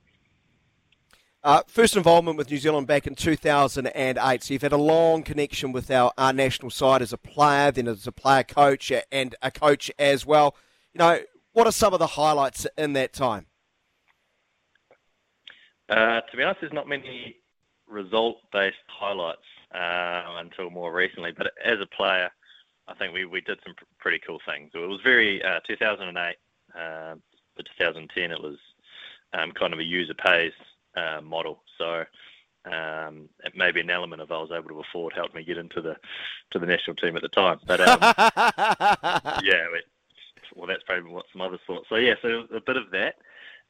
Uh, 1.45 1.63
first 1.69 1.97
involvement 1.97 2.37
with 2.37 2.51
New 2.51 2.59
Zealand 2.59 2.89
back 2.89 3.07
in 3.07 3.15
2008. 3.15 4.43
So 4.43 4.53
you've 4.53 4.63
had 4.63 4.73
a 4.73 4.77
long 4.77 5.23
connection 5.23 5.71
with 5.71 5.89
our, 5.91 6.13
our 6.19 6.33
national 6.33 6.71
side 6.71 7.01
as 7.01 7.13
a 7.13 7.17
player, 7.17 7.71
then 7.71 7.87
as 7.87 8.07
a 8.09 8.13
player 8.13 8.43
coach, 8.43 8.91
and 9.13 9.37
a 9.41 9.51
coach 9.53 9.89
as 10.01 10.27
well. 10.27 10.57
You 10.93 10.99
know, 10.99 11.21
what 11.53 11.69
are 11.69 11.73
some 11.73 11.93
of 11.93 12.01
the 12.01 12.09
highlights 12.09 12.67
in 12.77 12.95
that 12.95 13.13
time? 13.13 13.47
Uh, 15.89 16.21
to 16.23 16.37
be 16.37 16.43
honest, 16.43 16.61
there's 16.61 16.73
not 16.73 16.89
many 16.89 17.37
result-based 17.87 18.77
highlights 18.89 19.39
uh, 19.73 20.39
until 20.39 20.71
more 20.71 20.93
recently. 20.93 21.31
But 21.31 21.53
as 21.65 21.79
a 21.81 21.87
player, 21.87 22.31
I 22.89 22.95
think 22.95 23.15
we, 23.15 23.27
we 23.27 23.43
did 23.43 23.61
some 23.65 23.75
pr- 23.77 23.85
pretty 23.99 24.19
cool 24.27 24.41
things. 24.45 24.73
It 24.75 24.79
was 24.79 25.01
very 25.05 25.43
uh, 25.45 25.61
2008 25.69 26.37
uh, 26.75 27.15
to 27.15 27.63
2010. 27.63 28.33
It 28.33 28.43
was 28.43 28.57
um, 29.35 29.53
kind 29.53 29.73
of 29.73 29.79
a 29.79 29.85
user 29.85 30.15
pays 30.15 30.53
uh, 30.53 30.68
model. 31.23 31.63
So 31.77 32.05
um, 32.65 33.29
it 33.45 33.57
may 33.57 33.71
be 33.71 33.81
an 33.81 33.91
element 33.91 34.23
of 34.23 34.31
I 34.31 34.39
was 34.39 34.51
able 34.53 34.69
to 34.69 34.81
afford 34.81 35.13
helped 35.15 35.35
me 35.35 35.45
get 35.45 35.59
into 35.59 35.81
the 35.81 35.97
to 36.51 36.59
the 36.59 36.67
national 36.67 36.97
team 36.97 37.17
at 37.17 37.23
the 37.23 37.29
time. 37.29 37.59
But 37.67 37.81
um, 37.81 37.99
yeah, 39.45 39.67
well, 40.55 40.67
that's 40.67 40.83
probably 40.85 41.11
what 41.11 41.27
some 41.33 41.43
others 41.43 41.61
thought. 41.67 41.87
So 41.89 41.97
yeah, 41.97 42.15
so 42.21 42.45
a 42.55 42.61
bit 42.61 42.77
of 42.77 42.91
that, 42.91 43.15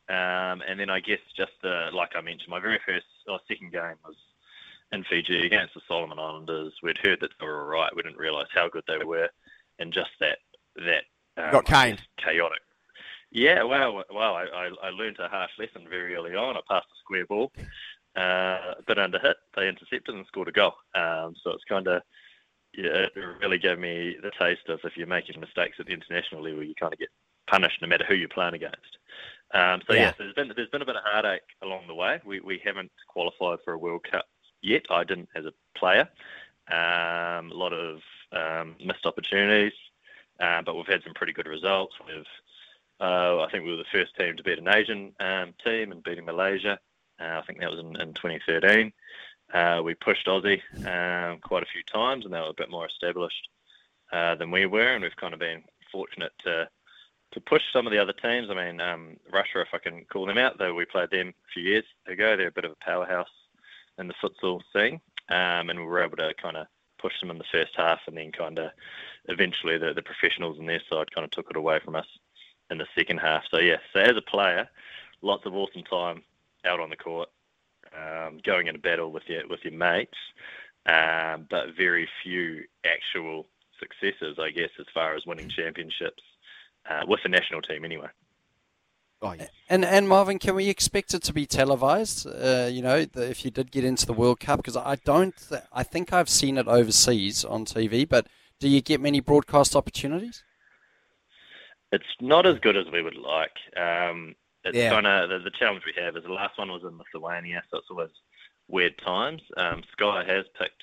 um, 0.08 0.62
and 0.66 0.80
then 0.80 0.90
I 0.90 1.00
guess 1.00 1.20
just 1.36 1.52
uh, 1.62 1.90
like 1.92 2.10
I 2.16 2.20
mentioned, 2.20 2.48
my 2.48 2.60
very 2.60 2.80
first 2.84 3.06
or 3.28 3.38
second 3.46 3.72
game 3.72 3.96
was 4.04 4.16
in 4.90 5.04
Fiji 5.04 5.46
against 5.46 5.74
the 5.74 5.80
Solomon 5.86 6.18
Islanders. 6.18 6.72
We'd 6.82 6.98
heard 7.02 7.20
that 7.20 7.30
they 7.38 7.46
were 7.46 7.62
all 7.62 7.68
right. 7.68 7.94
We 7.94 8.02
didn't 8.02 8.18
realise 8.18 8.48
how 8.54 8.68
good 8.68 8.84
they 8.88 9.04
were, 9.04 9.28
and 9.78 9.92
just 9.92 10.10
that 10.20 10.38
that 10.76 11.04
um, 11.36 11.52
got 11.52 11.66
caned. 11.66 12.00
chaotic 12.16 12.62
yeah, 13.30 13.62
well, 13.62 14.04
well, 14.12 14.34
I, 14.34 14.44
I, 14.44 14.70
I 14.84 14.90
learned 14.90 15.18
a 15.18 15.28
harsh 15.28 15.50
lesson 15.58 15.86
very 15.88 16.14
early 16.14 16.34
on. 16.34 16.56
I 16.56 16.60
passed 16.68 16.86
a 16.86 16.98
square 17.00 17.26
ball, 17.26 17.52
uh, 18.16 18.74
a 18.78 18.82
bit 18.86 18.98
under 18.98 19.18
hit. 19.18 19.36
They 19.54 19.68
intercepted 19.68 20.14
and 20.14 20.26
scored 20.26 20.48
a 20.48 20.52
goal. 20.52 20.74
Um, 20.94 21.34
so 21.42 21.50
it's 21.50 21.64
kind 21.64 21.86
of, 21.88 22.02
yeah, 22.76 23.06
it 23.06 23.12
really 23.40 23.58
gave 23.58 23.78
me 23.78 24.16
the 24.22 24.32
taste 24.38 24.68
of 24.68 24.80
if 24.84 24.96
you're 24.96 25.06
making 25.06 25.40
mistakes 25.40 25.76
at 25.78 25.86
the 25.86 25.92
international 25.92 26.42
level, 26.42 26.62
you 26.62 26.74
kind 26.78 26.92
of 26.92 26.98
get 26.98 27.08
punished 27.48 27.80
no 27.82 27.88
matter 27.88 28.04
who 28.06 28.14
you're 28.14 28.28
playing 28.28 28.54
against. 28.54 28.98
Um, 29.54 29.80
so 29.86 29.94
yeah, 29.94 30.00
yeah 30.00 30.10
so 30.10 30.16
there's 30.18 30.34
been 30.34 30.52
there's 30.54 30.68
been 30.68 30.82
a 30.82 30.86
bit 30.86 30.96
of 30.96 31.02
heartache 31.04 31.40
along 31.62 31.86
the 31.86 31.94
way. 31.94 32.20
We 32.24 32.40
we 32.40 32.60
haven't 32.64 32.92
qualified 33.08 33.58
for 33.64 33.72
a 33.72 33.78
World 33.78 34.04
Cup 34.10 34.26
yet. 34.60 34.82
I 34.90 35.04
didn't 35.04 35.30
as 35.34 35.46
a 35.46 35.52
player. 35.76 36.08
Um, 36.70 37.50
a 37.50 37.54
lot 37.54 37.72
of 37.72 38.00
um, 38.32 38.76
missed 38.84 39.06
opportunities, 39.06 39.72
uh, 40.38 40.60
but 40.60 40.74
we've 40.76 40.86
had 40.86 41.02
some 41.02 41.14
pretty 41.14 41.32
good 41.32 41.46
results. 41.46 41.94
We've 42.06 42.26
I 43.00 43.48
think 43.50 43.64
we 43.64 43.70
were 43.70 43.76
the 43.76 43.84
first 43.92 44.16
team 44.16 44.36
to 44.36 44.42
beat 44.42 44.58
an 44.58 44.68
Asian 44.68 45.12
um, 45.20 45.54
team 45.64 45.92
and 45.92 46.02
beating 46.02 46.24
Malaysia. 46.24 46.78
Uh, 47.20 47.40
I 47.40 47.42
think 47.46 47.60
that 47.60 47.70
was 47.70 47.80
in, 47.80 48.00
in 48.00 48.14
2013. 48.14 48.92
Uh, 49.52 49.80
we 49.82 49.94
pushed 49.94 50.26
Aussie 50.26 50.60
um, 50.86 51.38
quite 51.40 51.62
a 51.62 51.66
few 51.66 51.82
times, 51.82 52.24
and 52.24 52.34
they 52.34 52.40
were 52.40 52.48
a 52.48 52.54
bit 52.54 52.70
more 52.70 52.86
established 52.86 53.48
uh, 54.12 54.34
than 54.34 54.50
we 54.50 54.66
were, 54.66 54.94
and 54.94 55.02
we've 55.02 55.16
kind 55.16 55.34
of 55.34 55.40
been 55.40 55.62
fortunate 55.90 56.32
to 56.44 56.68
to 57.30 57.40
push 57.42 57.62
some 57.74 57.86
of 57.86 57.92
the 57.92 57.98
other 57.98 58.14
teams. 58.14 58.48
I 58.50 58.54
mean, 58.54 58.80
um, 58.80 59.18
Russia, 59.30 59.60
if 59.60 59.68
I 59.74 59.78
can 59.78 60.06
call 60.06 60.24
them 60.24 60.38
out, 60.38 60.56
though 60.56 60.72
we 60.72 60.86
played 60.86 61.10
them 61.10 61.28
a 61.28 61.52
few 61.52 61.62
years 61.62 61.84
ago. 62.06 62.36
They're 62.36 62.48
a 62.48 62.52
bit 62.52 62.64
of 62.64 62.70
a 62.72 62.84
powerhouse 62.84 63.28
in 63.98 64.08
the 64.08 64.14
futsal 64.14 64.62
scene, 64.72 64.98
um, 65.28 65.68
and 65.68 65.78
we 65.78 65.84
were 65.84 66.02
able 66.02 66.16
to 66.16 66.32
kind 66.40 66.56
of 66.56 66.66
push 66.98 67.12
them 67.20 67.30
in 67.30 67.36
the 67.36 67.44
first 67.52 67.72
half, 67.76 68.00
and 68.06 68.16
then 68.16 68.32
kind 68.32 68.58
of 68.58 68.70
eventually 69.26 69.76
the, 69.76 69.92
the 69.92 70.02
professionals 70.02 70.58
on 70.58 70.64
their 70.64 70.80
side 70.90 71.14
kind 71.14 71.26
of 71.26 71.30
took 71.30 71.50
it 71.50 71.56
away 71.56 71.80
from 71.84 71.96
us 71.96 72.06
in 72.70 72.78
the 72.78 72.86
second 72.96 73.18
half. 73.18 73.44
So 73.50 73.58
yeah, 73.60 73.76
so 73.92 74.00
as 74.00 74.16
a 74.16 74.22
player, 74.22 74.68
lots 75.22 75.46
of 75.46 75.54
awesome 75.54 75.82
time 75.84 76.22
out 76.64 76.80
on 76.80 76.90
the 76.90 76.96
court, 76.96 77.28
um, 77.96 78.40
going 78.44 78.66
into 78.66 78.80
battle 78.80 79.10
with 79.12 79.24
your 79.26 79.46
with 79.48 79.60
your 79.64 79.72
mates, 79.72 80.18
um, 80.86 81.46
but 81.50 81.76
very 81.76 82.08
few 82.22 82.64
actual 82.84 83.46
successes, 83.78 84.38
I 84.40 84.50
guess, 84.50 84.70
as 84.78 84.86
far 84.92 85.14
as 85.14 85.26
winning 85.26 85.48
championships 85.48 86.22
uh, 86.88 87.02
with 87.06 87.20
the 87.22 87.28
national 87.28 87.62
team 87.62 87.84
anyway. 87.84 88.08
Oh, 89.20 89.32
yeah. 89.32 89.46
And 89.68 89.84
and 89.84 90.08
Marvin, 90.08 90.38
can 90.38 90.54
we 90.54 90.68
expect 90.68 91.12
it 91.12 91.22
to 91.24 91.32
be 91.32 91.44
televised? 91.44 92.26
Uh, 92.26 92.68
you 92.70 92.82
know, 92.82 93.04
the, 93.04 93.28
if 93.28 93.44
you 93.44 93.50
did 93.50 93.72
get 93.72 93.84
into 93.84 94.06
the 94.06 94.12
World 94.12 94.38
Cup, 94.38 94.58
because 94.58 94.76
I 94.76 94.96
don't, 95.04 95.34
th- 95.48 95.62
I 95.72 95.82
think 95.82 96.12
I've 96.12 96.28
seen 96.28 96.56
it 96.56 96.68
overseas 96.68 97.44
on 97.44 97.64
TV, 97.64 98.08
but 98.08 98.28
do 98.60 98.68
you 98.68 98.80
get 98.80 99.00
many 99.00 99.20
broadcast 99.20 99.74
opportunities? 99.74 100.44
It's 101.92 102.04
not 102.20 102.46
as 102.46 102.58
good 102.58 102.76
as 102.76 102.86
we 102.92 103.02
would 103.02 103.16
like. 103.16 103.56
Um, 103.76 104.34
it's 104.64 104.76
yeah. 104.76 104.90
kind 104.90 105.06
of 105.06 105.30
the, 105.30 105.38
the, 105.38 105.50
challenge 105.50 105.84
we 105.86 106.02
have 106.02 106.16
is 106.16 106.24
the 106.24 106.32
last 106.32 106.58
one 106.58 106.70
was 106.70 106.82
in 106.82 106.98
Lithuania, 106.98 107.62
so 107.70 107.78
it's 107.78 107.86
always 107.90 108.10
weird 108.68 108.98
times. 108.98 109.40
Um, 109.56 109.82
Sky 109.92 110.24
has 110.26 110.44
picked 110.58 110.82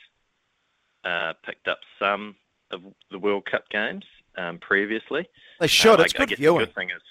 uh, 1.03 1.33
picked 1.45 1.67
up 1.67 1.79
some 1.99 2.35
of 2.71 2.81
the 3.11 3.19
World 3.19 3.45
Cup 3.45 3.69
games 3.69 4.05
um, 4.37 4.57
previously. 4.57 5.27
They 5.59 5.67
should. 5.67 5.99
Uh, 5.99 6.03
it's 6.03 6.15
I, 6.15 6.25
good 6.25 6.33
I 6.33 6.35
viewing. 6.35 6.59
The 6.59 6.65
good 6.65 6.75
thing 6.75 6.89
is 6.89 7.01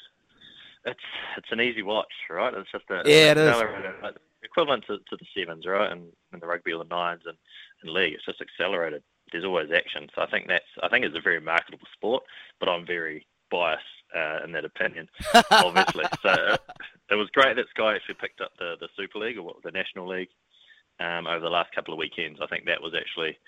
it's 0.84 1.00
it's 1.36 1.52
an 1.52 1.60
easy 1.60 1.82
watch, 1.82 2.12
right? 2.30 2.52
It's 2.54 2.70
just 2.70 2.84
a 2.90 3.02
yeah, 3.04 3.32
it 3.32 3.38
is. 3.38 4.14
equivalent 4.42 4.84
to, 4.86 4.98
to 4.98 5.16
the 5.16 5.26
sevens, 5.36 5.66
right? 5.66 5.90
And, 5.90 6.08
and 6.32 6.42
the 6.42 6.46
rugby 6.46 6.72
or 6.72 6.84
the 6.84 6.90
nines 6.90 7.22
and, 7.26 7.36
and 7.82 7.92
league, 7.92 8.14
it's 8.14 8.24
just 8.24 8.40
accelerated. 8.40 9.02
There's 9.32 9.44
always 9.44 9.70
action, 9.74 10.08
so 10.14 10.22
I 10.22 10.26
think 10.26 10.48
that's 10.48 10.64
I 10.82 10.88
think 10.88 11.04
it's 11.04 11.16
a 11.16 11.20
very 11.20 11.40
marketable 11.40 11.86
sport. 11.92 12.24
But 12.60 12.68
I'm 12.68 12.86
very 12.86 13.26
biased 13.54 13.84
uh, 14.16 14.44
in 14.44 14.52
that 14.52 14.64
opinion, 14.64 15.08
obviously. 15.50 16.04
so 16.22 16.28
uh, 16.28 16.56
it 17.10 17.14
was 17.14 17.28
great 17.30 17.54
that 17.56 17.68
Sky 17.70 17.94
actually 17.94 18.16
picked 18.20 18.40
up 18.40 18.50
the 18.58 18.74
the 18.80 18.88
Super 18.96 19.18
League 19.20 19.38
or 19.38 19.42
what, 19.42 19.62
the 19.62 19.70
National 19.70 20.08
League 20.08 20.30
um, 20.98 21.26
over 21.26 21.40
the 21.40 21.50
last 21.50 21.74
couple 21.74 21.94
of 21.94 21.98
weekends. 21.98 22.40
I 22.42 22.46
think 22.46 22.66
that 22.66 22.82
was 22.82 22.94
actually 22.94 23.38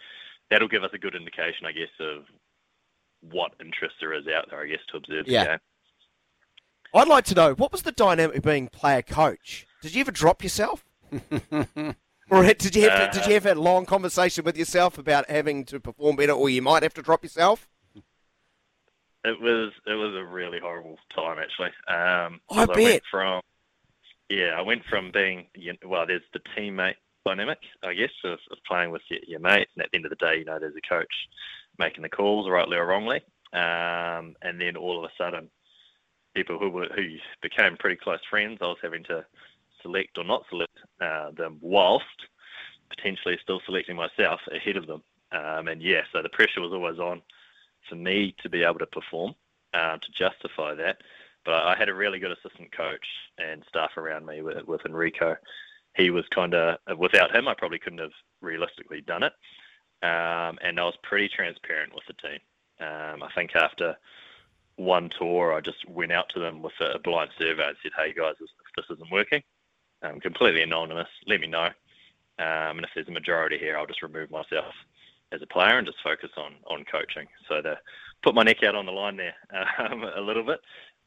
that'll 0.51 0.69
give 0.69 0.85
us 0.85 0.91
a 0.95 0.99
good 0.99 1.15
indication, 1.15 1.67
I 1.67 1.73
guess, 1.73 1.91
of 1.99 2.25
what 3.21 3.53
interest 3.61 3.97
there 4.01 4.15
is 4.15 4.27
out 4.29 4.47
there, 4.51 4.63
I 4.63 4.67
guess, 4.67 4.85
to 4.91 4.99
observe 4.99 5.27
yeah. 5.27 5.43
the 5.43 5.51
game. 5.51 5.59
I'd 6.95 7.09
like 7.09 7.25
to 7.27 7.35
know 7.35 7.55
what 7.55 7.73
was 7.73 7.83
the 7.83 7.93
dynamic 7.93 8.37
of 8.37 8.43
being 8.45 8.69
player 8.69 9.03
coach. 9.03 9.67
Did 9.83 9.95
you 9.95 10.01
ever 10.03 10.13
drop 10.13 10.43
yourself? 10.43 10.85
or 12.31 12.43
did 12.43 12.77
you 12.77 12.89
have 12.89 13.11
to, 13.11 13.19
did 13.19 13.27
you 13.27 13.35
have 13.35 13.47
a 13.47 13.55
long 13.55 13.87
conversation 13.87 14.45
with 14.45 14.57
yourself 14.57 14.99
about 14.99 15.29
having 15.29 15.65
to 15.67 15.81
perform 15.81 16.17
better, 16.17 16.33
or 16.33 16.49
you 16.49 16.63
might 16.63 16.83
have 16.83 16.95
to 16.95 17.03
drop 17.03 17.23
yourself? 17.23 17.69
It 19.26 19.40
was 19.40 19.73
it 19.87 19.95
was 19.95 20.14
a 20.14 20.25
really 20.25 20.61
horrible 20.61 20.99
time 21.14 21.38
actually. 21.38 21.71
Um, 21.88 22.40
I 22.50 22.66
bet. 22.66 22.76
I 22.76 22.83
went 22.83 23.02
from 23.11 23.40
yeah, 24.28 24.54
I 24.56 24.62
went 24.62 24.83
from 24.88 25.11
being 25.12 25.47
well. 25.85 26.06
There's 26.06 26.23
the 26.33 26.40
teammate 26.56 26.95
dynamic, 27.25 27.59
I 27.83 27.95
guess, 27.95 28.11
of, 28.25 28.38
of 28.50 28.59
playing 28.66 28.90
with 28.90 29.02
your, 29.09 29.21
your, 29.26 29.40
mates, 29.40 29.71
and 29.75 29.85
at 29.85 29.90
the 29.90 29.97
end 29.97 30.06
of 30.06 30.11
the 30.11 30.16
day, 30.16 30.38
you 30.38 30.45
know, 30.45 30.59
there's 30.59 30.75
a 30.76 30.88
coach 30.88 31.12
making 31.78 32.02
the 32.02 32.09
calls, 32.09 32.49
rightly 32.49 32.76
or 32.76 32.87
wrongly, 32.87 33.16
um, 33.52 34.35
and 34.42 34.61
then 34.61 34.76
all 34.76 34.99
of 34.99 35.04
a 35.04 35.14
sudden, 35.23 35.49
people 36.35 36.59
who 36.59 36.71
were 36.71 36.88
who 36.95 37.16
became 37.42 37.76
pretty 37.76 37.97
close 37.97 38.21
friends, 38.30 38.59
I 38.61 38.66
was 38.66 38.78
having 38.83 39.04
to 39.04 39.25
select 39.83 40.18
or 40.18 40.25
not 40.25 40.45
select 40.50 40.73
uh, 41.00 41.30
them 41.33 41.59
whilst 41.61 42.04
potentially 42.90 43.38
still 43.42 43.61
selecting 43.66 43.97
myself 43.97 44.40
ahead 44.52 44.76
of 44.76 44.87
them. 44.87 45.02
Um, 45.33 45.68
and 45.68 45.83
yeah, 45.83 46.02
so 46.12 46.23
the 46.23 46.28
pressure 46.28 46.61
was 46.61 46.73
always 46.73 46.99
on 46.99 47.23
for 47.88 47.97
me 47.97 48.35
to 48.43 48.49
be 48.49 48.62
able 48.62 48.78
to 48.78 48.87
perform 48.87 49.35
uh, 49.75 49.99
to 49.99 50.11
justify 50.16 50.75
that. 50.75 50.99
But 51.45 51.55
I, 51.55 51.73
I 51.73 51.76
had 51.76 51.88
a 51.88 51.95
really 51.95 52.19
good 52.19 52.33
assistant 52.33 52.75
coach 52.76 53.07
and 53.38 53.62
staff 53.69 53.97
around 53.97 54.26
me 54.26 54.43
with, 54.43 54.66
with 54.66 54.85
Enrico. 54.87 55.37
He 55.97 56.11
was 56.11 56.25
kind 56.35 56.55
of 56.55 56.78
without 56.99 57.35
him, 57.35 57.49
I 57.49 57.55
probably 57.55 57.78
couldn't 57.78 58.00
have 58.00 58.11
realistically 58.43 59.00
done 59.00 59.23
it. 59.23 59.33
Um, 60.02 60.59
and 60.62 60.78
I 60.78 60.85
was 60.85 60.97
pretty 61.02 61.28
transparent 61.28 61.95
with 61.95 62.05
the 62.07 62.28
team. 62.28 62.38
Um, 62.78 63.23
I 63.23 63.31
think 63.35 63.57
after 63.57 63.97
one 64.76 65.09
tour, 65.19 65.55
I 65.55 65.61
just 65.62 65.88
went 65.88 66.12
out 66.12 66.28
to 66.35 66.40
them 66.40 66.61
with 66.61 66.75
a 66.81 66.99
blind 66.99 67.31
survey 67.38 67.69
and 67.69 67.76
said, 67.83 67.93
"Hey 67.97 68.12
guys, 68.12 68.35
if 68.38 68.49
this 68.76 68.85
isn't 68.90 69.11
working, 69.11 69.43
um, 70.02 70.21
completely 70.21 70.62
anonymous, 70.62 71.09
let 71.26 71.40
me 71.40 71.47
know. 71.47 71.71
Um, 72.38 72.76
and 72.76 72.85
if 72.85 72.90
there's 72.95 73.09
a 73.09 73.12
majority 73.12 73.57
here, 73.57 73.78
I'll 73.78 73.87
just 73.87 74.02
remove 74.02 74.31
myself 74.31 74.75
as 75.33 75.42
a 75.42 75.47
player 75.47 75.78
and 75.78 75.87
just 75.87 75.99
focus 76.02 76.30
on 76.37 76.54
on 76.66 76.85
coaching." 76.90 77.26
So 77.49 77.61
to 77.62 77.78
put 78.23 78.35
my 78.35 78.42
neck 78.42 78.62
out 78.62 78.75
on 78.75 78.87
the 78.87 78.92
line 78.92 79.16
there 79.16 79.35
um, 79.78 80.04
a 80.04 80.21
little 80.21 80.45
bit, 80.45 80.61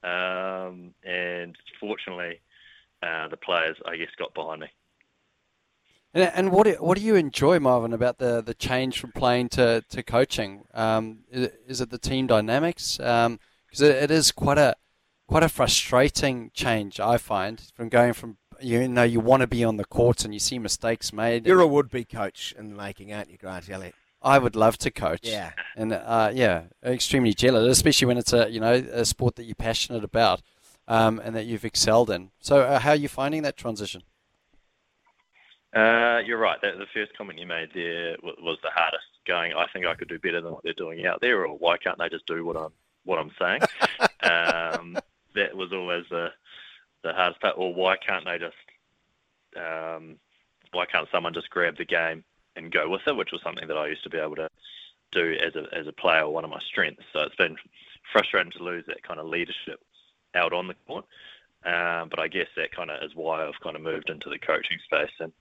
um, 0.03 0.93
and 1.03 1.55
fortunately, 1.79 2.39
uh, 3.03 3.27
the 3.27 3.38
players 3.38 3.77
I 3.85 3.97
guess 3.97 4.09
got 4.17 4.33
behind 4.33 4.61
me. 4.61 4.67
And, 6.13 6.31
and 6.33 6.51
what 6.51 6.65
do, 6.65 6.73
what 6.79 6.97
do 6.97 7.03
you 7.03 7.15
enjoy, 7.15 7.59
Marvin, 7.59 7.93
about 7.93 8.17
the, 8.17 8.41
the 8.41 8.55
change 8.55 8.99
from 8.99 9.11
playing 9.11 9.49
to, 9.49 9.83
to 9.89 10.01
coaching? 10.01 10.63
Um, 10.73 11.19
is, 11.29 11.49
is, 11.67 11.81
it 11.81 11.91
the 11.91 11.99
team 11.99 12.25
dynamics? 12.25 12.97
Because 12.97 13.27
um, 13.27 13.39
it, 13.79 13.95
it 13.95 14.11
is 14.11 14.31
quite 14.31 14.57
a 14.57 14.75
quite 15.27 15.43
a 15.43 15.49
frustrating 15.49 16.49
change, 16.55 16.99
I 16.99 17.17
find, 17.17 17.61
from 17.75 17.88
going 17.89 18.13
from 18.13 18.38
you 18.61 18.88
know 18.88 19.03
you 19.03 19.19
want 19.19 19.41
to 19.41 19.47
be 19.47 19.63
on 19.63 19.77
the 19.77 19.85
courts 19.85 20.25
and 20.25 20.33
you 20.33 20.39
see 20.39 20.57
mistakes 20.57 21.13
made. 21.13 21.45
You're 21.45 21.61
a 21.61 21.67
would-be 21.67 22.05
coach 22.05 22.53
in 22.57 22.69
the 22.69 22.75
making, 22.75 23.13
aren't 23.13 23.29
you, 23.29 23.38
Grant 23.38 23.69
Elliott? 23.69 23.95
I 24.21 24.38
would 24.38 24.55
love 24.55 24.77
to 24.79 24.91
coach. 24.91 25.21
Yeah, 25.23 25.51
and 25.75 25.93
uh, 25.93 26.31
yeah, 26.33 26.63
extremely 26.83 27.33
jealous, 27.33 27.67
especially 27.69 28.07
when 28.07 28.17
it's 28.17 28.33
a 28.33 28.49
you 28.49 28.59
know 28.59 28.73
a 28.73 29.05
sport 29.05 29.35
that 29.38 29.43
you're 29.43 29.55
passionate 29.55 30.03
about 30.03 30.41
um, 30.88 31.21
and 31.23 31.35
that 31.35 31.45
you've 31.45 31.63
excelled 31.63 32.09
in. 32.09 32.31
So, 32.39 32.61
uh, 32.61 32.79
how 32.79 32.91
are 32.91 32.95
you 32.95 33.07
finding 33.07 33.43
that 33.43 33.55
transition? 33.55 34.03
Uh, 35.73 36.19
you're 36.25 36.39
right. 36.39 36.59
The, 36.61 36.71
the, 36.71 36.88
first 36.93 37.15
comment 37.15 37.38
you 37.38 37.45
made 37.45 37.69
there 37.75 38.17
was 38.23 38.57
the 38.63 38.71
hardest. 38.73 39.05
Going, 39.27 39.53
I 39.53 39.67
think 39.71 39.85
I 39.85 39.93
could 39.93 40.09
do 40.09 40.17
better 40.17 40.41
than 40.41 40.51
what 40.51 40.63
they're 40.63 40.73
doing 40.73 41.05
out 41.05 41.21
there, 41.21 41.45
or 41.45 41.55
why 41.55 41.77
can't 41.77 41.99
they 41.99 42.09
just 42.09 42.25
do 42.25 42.43
what 42.43 42.57
I'm 42.57 42.71
what 43.05 43.19
I'm 43.19 43.31
saying? 43.38 43.61
um, 44.23 44.97
that 45.35 45.55
was 45.55 45.71
always 45.71 46.05
the 46.09 46.29
the 47.03 47.13
hardest 47.13 47.39
part. 47.39 47.55
Or 47.57 47.71
why 47.71 47.95
can't 47.97 48.25
they 48.25 48.39
just 48.39 48.55
um, 49.55 50.15
why 50.71 50.85
can't 50.88 51.07
someone 51.11 51.33
just 51.35 51.51
grab 51.51 51.77
the 51.77 51.85
game 51.85 52.23
and 52.56 52.72
go 52.72 52.89
with 52.89 53.01
it? 53.08 53.15
Which 53.15 53.32
was 53.32 53.41
something 53.44 53.68
that 53.68 53.77
I 53.77 53.88
used 53.88 54.03
to 54.03 54.10
be 54.10 54.18
able 54.18 54.36
to 54.36 54.50
do 55.12 55.36
as 55.41 55.56
a 55.56 55.65
as 55.75 55.88
a 55.88 55.94
player, 55.94 56.27
one 56.27 56.44
of 56.44 56.50
my 56.50 56.60
strengths. 56.60 57.03
So 57.13 57.22
it's 57.22 57.36
been 57.36 57.56
frustrating 58.12 58.51
to 58.53 58.63
lose 58.63 58.86
that 58.88 59.03
kind 59.03 59.20
of 59.20 59.27
leadership 59.27 59.79
out 60.36 60.53
on 60.53 60.68
the 60.68 60.75
court. 60.88 61.06
Um, 61.65 62.08
but 62.10 62.20
I 62.20 62.27
guess 62.27 62.48
that 62.56 62.72
kind 62.72 62.89
of 62.89 63.03
is 63.03 63.15
why 63.15 63.46
I've 63.46 63.60
kind 63.62 63.75
of 63.75 63.82
moved 63.82 64.10
into 64.10 64.29
the 64.29 64.39
coaching 64.39 64.77
space. 64.86 65.12
And 65.20 65.34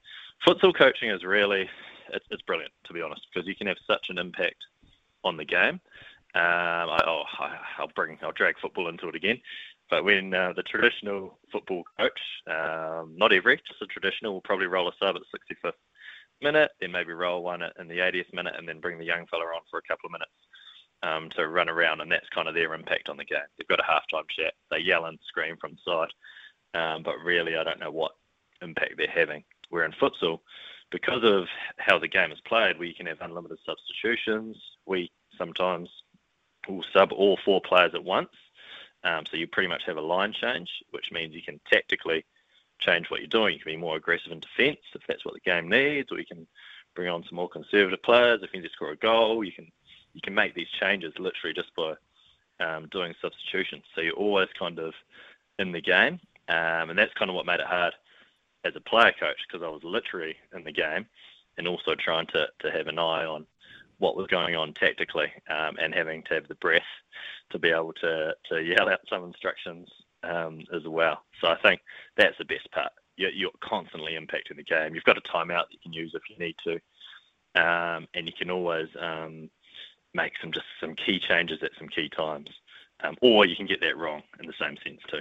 futsal 0.45 0.75
coaching 0.77 1.09
is 1.09 1.23
really, 1.23 1.69
it's, 2.13 2.25
it's 2.29 2.41
brilliant 2.41 2.73
to 2.85 2.93
be 2.93 3.01
honest, 3.01 3.25
because 3.33 3.47
you 3.47 3.55
can 3.55 3.67
have 3.67 3.77
such 3.87 4.07
an 4.09 4.17
impact 4.17 4.57
on 5.23 5.37
the 5.37 5.45
game. 5.45 5.79
Um, 6.35 6.89
I, 6.91 6.99
oh, 7.07 7.23
I'll 7.77 7.91
bring, 7.95 8.17
I'll 8.21 8.33
drag 8.33 8.59
football 8.59 8.89
into 8.89 9.07
it 9.07 9.15
again. 9.15 9.39
But 9.89 10.03
when 10.03 10.33
uh, 10.33 10.53
the 10.55 10.61
traditional 10.61 11.37
football 11.51 11.83
coach, 11.97 12.19
um, 12.47 13.15
not 13.17 13.33
every, 13.33 13.57
just 13.67 13.81
a 13.81 13.87
traditional, 13.87 14.33
will 14.33 14.41
probably 14.41 14.67
roll 14.67 14.87
a 14.87 14.91
sub 14.99 15.15
at 15.15 15.21
65th 15.23 15.73
minute, 16.41 16.71
then 16.79 16.91
maybe 16.91 17.13
roll 17.13 17.43
one 17.43 17.61
in 17.61 17.87
the 17.87 17.99
80th 17.99 18.33
minute, 18.33 18.55
and 18.57 18.67
then 18.67 18.79
bring 18.79 18.97
the 18.97 19.05
young 19.05 19.25
fella 19.27 19.43
on 19.45 19.61
for 19.69 19.79
a 19.79 19.87
couple 19.87 20.07
of 20.07 20.11
minutes 20.11 20.31
um, 21.03 21.29
to 21.35 21.47
run 21.47 21.69
around, 21.69 22.01
and 22.01 22.11
that's 22.11 22.29
kind 22.29 22.47
of 22.47 22.53
their 22.53 22.73
impact 22.73 23.09
on 23.09 23.17
the 23.17 23.25
game. 23.25 23.39
They've 23.57 23.67
got 23.67 23.79
a 23.79 23.83
halftime 23.83 24.27
chat. 24.29 24.53
They 24.71 24.79
yell 24.79 25.05
and 25.05 25.19
scream 25.27 25.57
from 25.59 25.77
side, 25.85 26.09
um, 26.73 27.03
but 27.03 27.19
really, 27.23 27.57
I 27.57 27.63
don't 27.63 27.79
know 27.79 27.91
what 27.91 28.11
impact 28.61 28.95
they're 28.97 29.07
having. 29.07 29.43
Where 29.69 29.85
in 29.85 29.91
futsal, 29.93 30.39
because 30.91 31.23
of 31.23 31.45
how 31.77 31.99
the 31.99 32.07
game 32.07 32.31
is 32.31 32.41
played, 32.41 32.79
we 32.79 32.93
can 32.93 33.05
have 33.05 33.21
unlimited 33.21 33.59
substitutions. 33.65 34.57
We 34.85 35.11
sometimes 35.37 35.89
will 36.67 36.83
sub 36.91 37.11
all 37.11 37.37
four 37.45 37.61
players 37.61 37.93
at 37.93 38.03
once, 38.03 38.29
um, 39.03 39.25
so 39.29 39.37
you 39.37 39.47
pretty 39.47 39.69
much 39.69 39.83
have 39.85 39.97
a 39.97 40.01
line 40.01 40.33
change, 40.33 40.69
which 40.91 41.11
means 41.11 41.33
you 41.33 41.43
can 41.43 41.59
tactically 41.71 42.25
change 42.79 43.09
what 43.09 43.19
you're 43.19 43.27
doing. 43.27 43.53
You 43.53 43.59
can 43.59 43.73
be 43.73 43.77
more 43.77 43.97
aggressive 43.97 44.31
in 44.31 44.39
defence 44.39 44.79
if 44.95 45.01
that's 45.07 45.25
what 45.25 45.33
the 45.33 45.39
game 45.39 45.69
needs, 45.69 46.11
or 46.11 46.19
you 46.19 46.25
can 46.25 46.47
bring 46.95 47.09
on 47.09 47.23
some 47.27 47.35
more 47.35 47.49
conservative 47.49 48.01
players. 48.03 48.41
If 48.41 48.49
you 48.53 48.61
need 48.61 48.67
to 48.67 48.73
score 48.73 48.91
a 48.91 48.97
goal, 48.97 49.43
you 49.43 49.51
can 49.51 49.71
you 50.13 50.21
can 50.21 50.33
make 50.33 50.55
these 50.55 50.69
changes 50.79 51.13
literally 51.19 51.53
just 51.53 51.69
by 51.75 51.93
um, 52.59 52.87
doing 52.91 53.13
substitutions. 53.21 53.83
So 53.93 54.01
you're 54.01 54.13
always 54.13 54.49
kind 54.57 54.79
of 54.79 54.93
in 55.59 55.71
the 55.71 55.81
game, 55.81 56.19
um, 56.47 56.89
and 56.89 56.97
that's 56.97 57.13
kind 57.13 57.29
of 57.29 57.35
what 57.35 57.45
made 57.45 57.59
it 57.59 57.67
hard 57.67 57.93
as 58.65 58.75
a 58.75 58.81
player 58.81 59.13
coach 59.19 59.37
because 59.47 59.63
I 59.65 59.69
was 59.69 59.83
literally 59.83 60.35
in 60.53 60.63
the 60.63 60.71
game 60.71 61.05
and 61.57 61.67
also 61.67 61.95
trying 61.95 62.27
to, 62.27 62.47
to 62.59 62.71
have 62.71 62.87
an 62.87 62.99
eye 62.99 63.25
on 63.25 63.45
what 63.99 64.15
was 64.15 64.27
going 64.27 64.55
on 64.55 64.73
tactically 64.73 65.31
um, 65.49 65.77
and 65.81 65.93
having 65.93 66.23
to 66.23 66.33
have 66.33 66.47
the 66.47 66.55
breath 66.55 66.81
to 67.51 67.59
be 67.59 67.69
able 67.69 67.93
to, 67.93 68.33
to 68.49 68.61
yell 68.61 68.89
out 68.89 68.99
some 69.09 69.23
instructions 69.25 69.89
um, 70.23 70.63
as 70.73 70.83
well. 70.85 71.23
So 71.41 71.47
I 71.47 71.57
think 71.61 71.81
that's 72.17 72.37
the 72.37 72.45
best 72.45 72.71
part. 72.71 72.91
You're, 73.17 73.31
you're, 73.31 73.51
constantly 73.61 74.13
impacting 74.13 74.55
the 74.55 74.63
game. 74.63 74.95
You've 74.95 75.03
got 75.03 75.17
a 75.17 75.21
timeout 75.21 75.67
that 75.67 75.73
you 75.73 75.79
can 75.83 75.93
use 75.93 76.13
if 76.15 76.21
you 76.29 76.37
need 76.43 76.55
to, 76.63 76.73
um, 77.61 78.07
and 78.13 78.25
you 78.25 78.31
can 78.37 78.49
always 78.49 78.87
um, 78.99 79.49
make 80.13 80.33
some 80.41 80.51
just 80.51 80.65
some 80.79 80.95
key 80.95 81.19
changes 81.19 81.59
at 81.61 81.71
some 81.77 81.89
key 81.89 82.09
times, 82.09 82.49
um, 83.03 83.15
or 83.21 83.45
you 83.45 83.55
can 83.57 83.65
get 83.65 83.81
that 83.81 83.97
wrong 83.97 84.21
in 84.39 84.47
the 84.47 84.53
same 84.59 84.77
sense 84.85 85.01
too. 85.09 85.19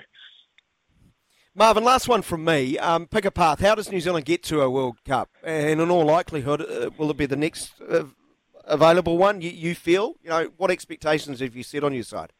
Marvin, 1.54 1.82
last 1.82 2.06
one 2.06 2.22
from 2.22 2.44
me. 2.44 2.78
Um, 2.78 3.08
pick 3.08 3.24
a 3.24 3.32
path. 3.32 3.58
How 3.58 3.74
does 3.74 3.90
New 3.90 4.00
Zealand 4.00 4.24
get 4.24 4.44
to 4.44 4.60
a 4.60 4.70
World 4.70 4.98
Cup? 5.04 5.28
And 5.42 5.80
in 5.80 5.90
all 5.90 6.04
likelihood, 6.04 6.62
uh, 6.62 6.90
will 6.96 7.10
it 7.10 7.16
be 7.16 7.26
the 7.26 7.34
next 7.34 7.72
uh, 7.80 8.04
available 8.64 9.18
one? 9.18 9.40
You, 9.40 9.50
you, 9.50 9.74
feel? 9.74 10.14
You 10.22 10.30
know, 10.30 10.50
what 10.56 10.70
expectations 10.70 11.40
have 11.40 11.56
you 11.56 11.64
set 11.64 11.82
on 11.82 11.94
your 11.94 12.04
side? 12.04 12.32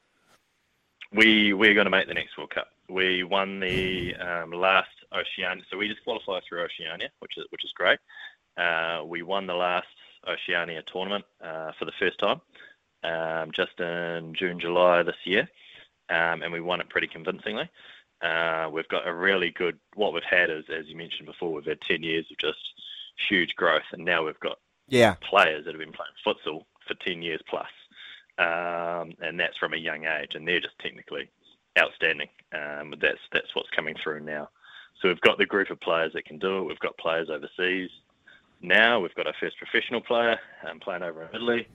We 1.12 1.52
we're 1.52 1.74
going 1.74 1.86
to 1.86 1.90
make 1.90 2.06
the 2.06 2.14
next 2.14 2.36
World 2.36 2.50
Cup. 2.50 2.68
We 2.88 3.22
won 3.24 3.60
the 3.60 4.14
um, 4.16 4.52
last 4.52 4.88
Oceania, 5.12 5.64
so 5.70 5.78
we 5.78 5.88
just 5.88 6.04
qualified 6.04 6.42
through 6.48 6.62
Oceania, 6.62 7.08
which 7.20 7.32
is 7.36 7.44
which 7.50 7.64
is 7.64 7.72
great. 7.74 7.98
Uh, 8.56 9.02
we 9.06 9.22
won 9.22 9.46
the 9.46 9.54
last 9.54 9.86
Oceania 10.26 10.82
tournament 10.92 11.24
uh, 11.42 11.72
for 11.78 11.84
the 11.84 11.92
first 11.98 12.18
time, 12.18 12.40
um, 13.04 13.50
just 13.52 13.78
in 13.78 14.34
June, 14.38 14.60
July 14.60 15.02
this 15.02 15.16
year, 15.24 15.48
um, 16.10 16.42
and 16.42 16.52
we 16.52 16.60
won 16.60 16.80
it 16.80 16.88
pretty 16.90 17.06
convincingly. 17.06 17.70
Uh, 18.20 18.68
we've 18.72 18.88
got 18.88 19.06
a 19.06 19.14
really 19.14 19.50
good. 19.50 19.78
What 19.94 20.12
we've 20.12 20.22
had 20.28 20.50
is, 20.50 20.64
as 20.76 20.86
you 20.86 20.96
mentioned 20.96 21.26
before, 21.26 21.52
we've 21.52 21.64
had 21.64 21.80
ten 21.82 22.02
years 22.02 22.26
of 22.30 22.38
just 22.38 22.58
huge 23.28 23.54
growth, 23.56 23.82
and 23.92 24.04
now 24.04 24.24
we've 24.26 24.40
got 24.40 24.58
yeah 24.88 25.14
players 25.28 25.64
that 25.64 25.74
have 25.74 25.80
been 25.80 25.92
playing 25.92 26.12
futsal 26.26 26.64
for 26.86 26.94
ten 27.06 27.22
years 27.22 27.40
plus, 27.48 27.68
and 28.38 29.38
that's 29.38 29.57
from 29.59 29.75
a 29.75 29.78
young 29.78 30.04
age, 30.04 30.35
and 30.35 30.47
they're 30.47 30.61
just 30.61 30.78
technically 30.80 31.28
outstanding. 31.78 32.28
Um, 32.52 32.95
that's 33.00 33.21
that's 33.33 33.54
what's 33.54 33.71
coming 33.71 33.95
through 34.02 34.21
now. 34.21 34.49
So 35.00 35.09
we've 35.09 35.21
got 35.21 35.38
the 35.38 35.47
group 35.47 35.71
of 35.71 35.80
players 35.80 36.12
that 36.14 36.25
can 36.25 36.38
do 36.38 36.59
it. 36.59 36.64
We've 36.64 36.78
got 36.80 36.97
players 36.99 37.28
overseas 37.30 37.90
now. 38.61 39.00
We've 39.00 39.14
got 39.14 39.26
our 39.26 39.35
first 39.38 39.57
professional 39.59 40.00
player 40.00 40.38
um, 40.68 40.80
playing 40.80 41.02
over 41.02 41.23
in 41.23 41.28
Italy. 41.35 41.68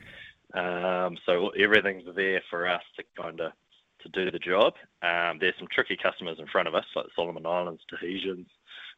Um, 0.54 1.18
so 1.26 1.50
everything's 1.50 2.04
there 2.16 2.42
for 2.50 2.68
us 2.68 2.84
to 2.98 3.04
kind 3.22 3.40
of 3.40 3.54
to 4.02 4.10
do 4.10 4.30
the 4.30 4.40
job. 4.40 4.74
Um, 5.02 5.38
there's 5.40 5.56
some 5.58 5.70
tricky 5.72 5.98
customers 5.98 6.38
in 6.40 6.48
front 6.48 6.68
of 6.68 6.76
us, 6.76 6.86
like 6.96 7.06
Solomon 7.16 7.46
Islands, 7.46 7.82
Tahitians, 7.90 8.48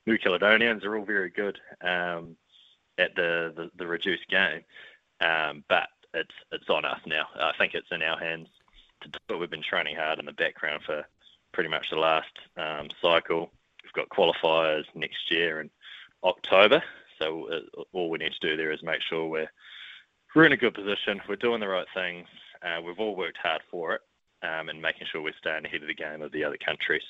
New 0.06 0.18
Caledonians 0.18 0.84
are 0.84 0.98
all 0.98 1.06
very 1.06 1.30
good 1.30 1.58
um, 1.82 2.36
at 2.98 3.16
the, 3.16 3.54
the, 3.56 3.72
the, 3.78 3.88
reduced 3.88 4.28
game. 4.30 4.62
Um, 5.22 5.64
but 5.70 5.88
it's 6.16 6.34
it's 6.52 6.70
on 6.70 6.86
us 6.86 7.00
now. 7.06 7.28
I 7.40 7.52
think 7.58 7.74
it's 7.74 7.92
in 7.92 8.02
our 8.02 8.18
hands 8.18 8.48
to 9.02 9.10
do 9.10 9.18
it. 9.30 9.40
We've 9.40 9.50
been 9.50 9.62
training 9.62 9.96
hard 9.96 10.20
in 10.20 10.26
the 10.26 10.34
background 10.34 10.84
for 10.86 11.06
pretty 11.52 11.70
much 11.70 11.90
the 11.90 11.98
last 11.98 12.32
um, 12.58 12.90
cycle. 13.02 13.52
We've 13.84 13.94
got 13.94 14.10
qualifiers 14.10 14.86
next 14.96 15.32
year 15.32 15.62
in 15.62 15.70
October. 16.24 16.82
So 17.20 17.50
uh, 17.52 17.82
all 17.94 18.10
we 18.10 18.18
need 18.18 18.34
to 18.34 18.48
do 18.48 18.58
there 18.58 18.72
is 18.72 18.84
make 18.84 19.02
sure 19.02 19.28
we're 19.28 19.52
we're 20.36 20.46
in 20.46 20.52
a 20.52 20.58
good 20.58 20.74
position. 20.74 21.22
We're 21.30 21.36
doing 21.36 21.60
the 21.62 21.68
right 21.68 21.88
things. 21.94 22.28
Uh, 22.62 22.82
we've 22.82 23.00
all 23.00 23.16
worked 23.16 23.38
hard 23.38 23.62
for 23.70 23.94
it, 23.94 24.02
um, 24.44 24.70
and 24.70 24.82
making 24.82 25.08
sure 25.12 25.22
we're 25.22 25.34
staying 25.40 25.66
ahead 25.66 25.82
of 25.82 25.88
the 25.88 25.94
game 25.94 26.22
of 26.22 26.32
the 26.32 26.44
other 26.44 26.58
countries. 26.58 27.04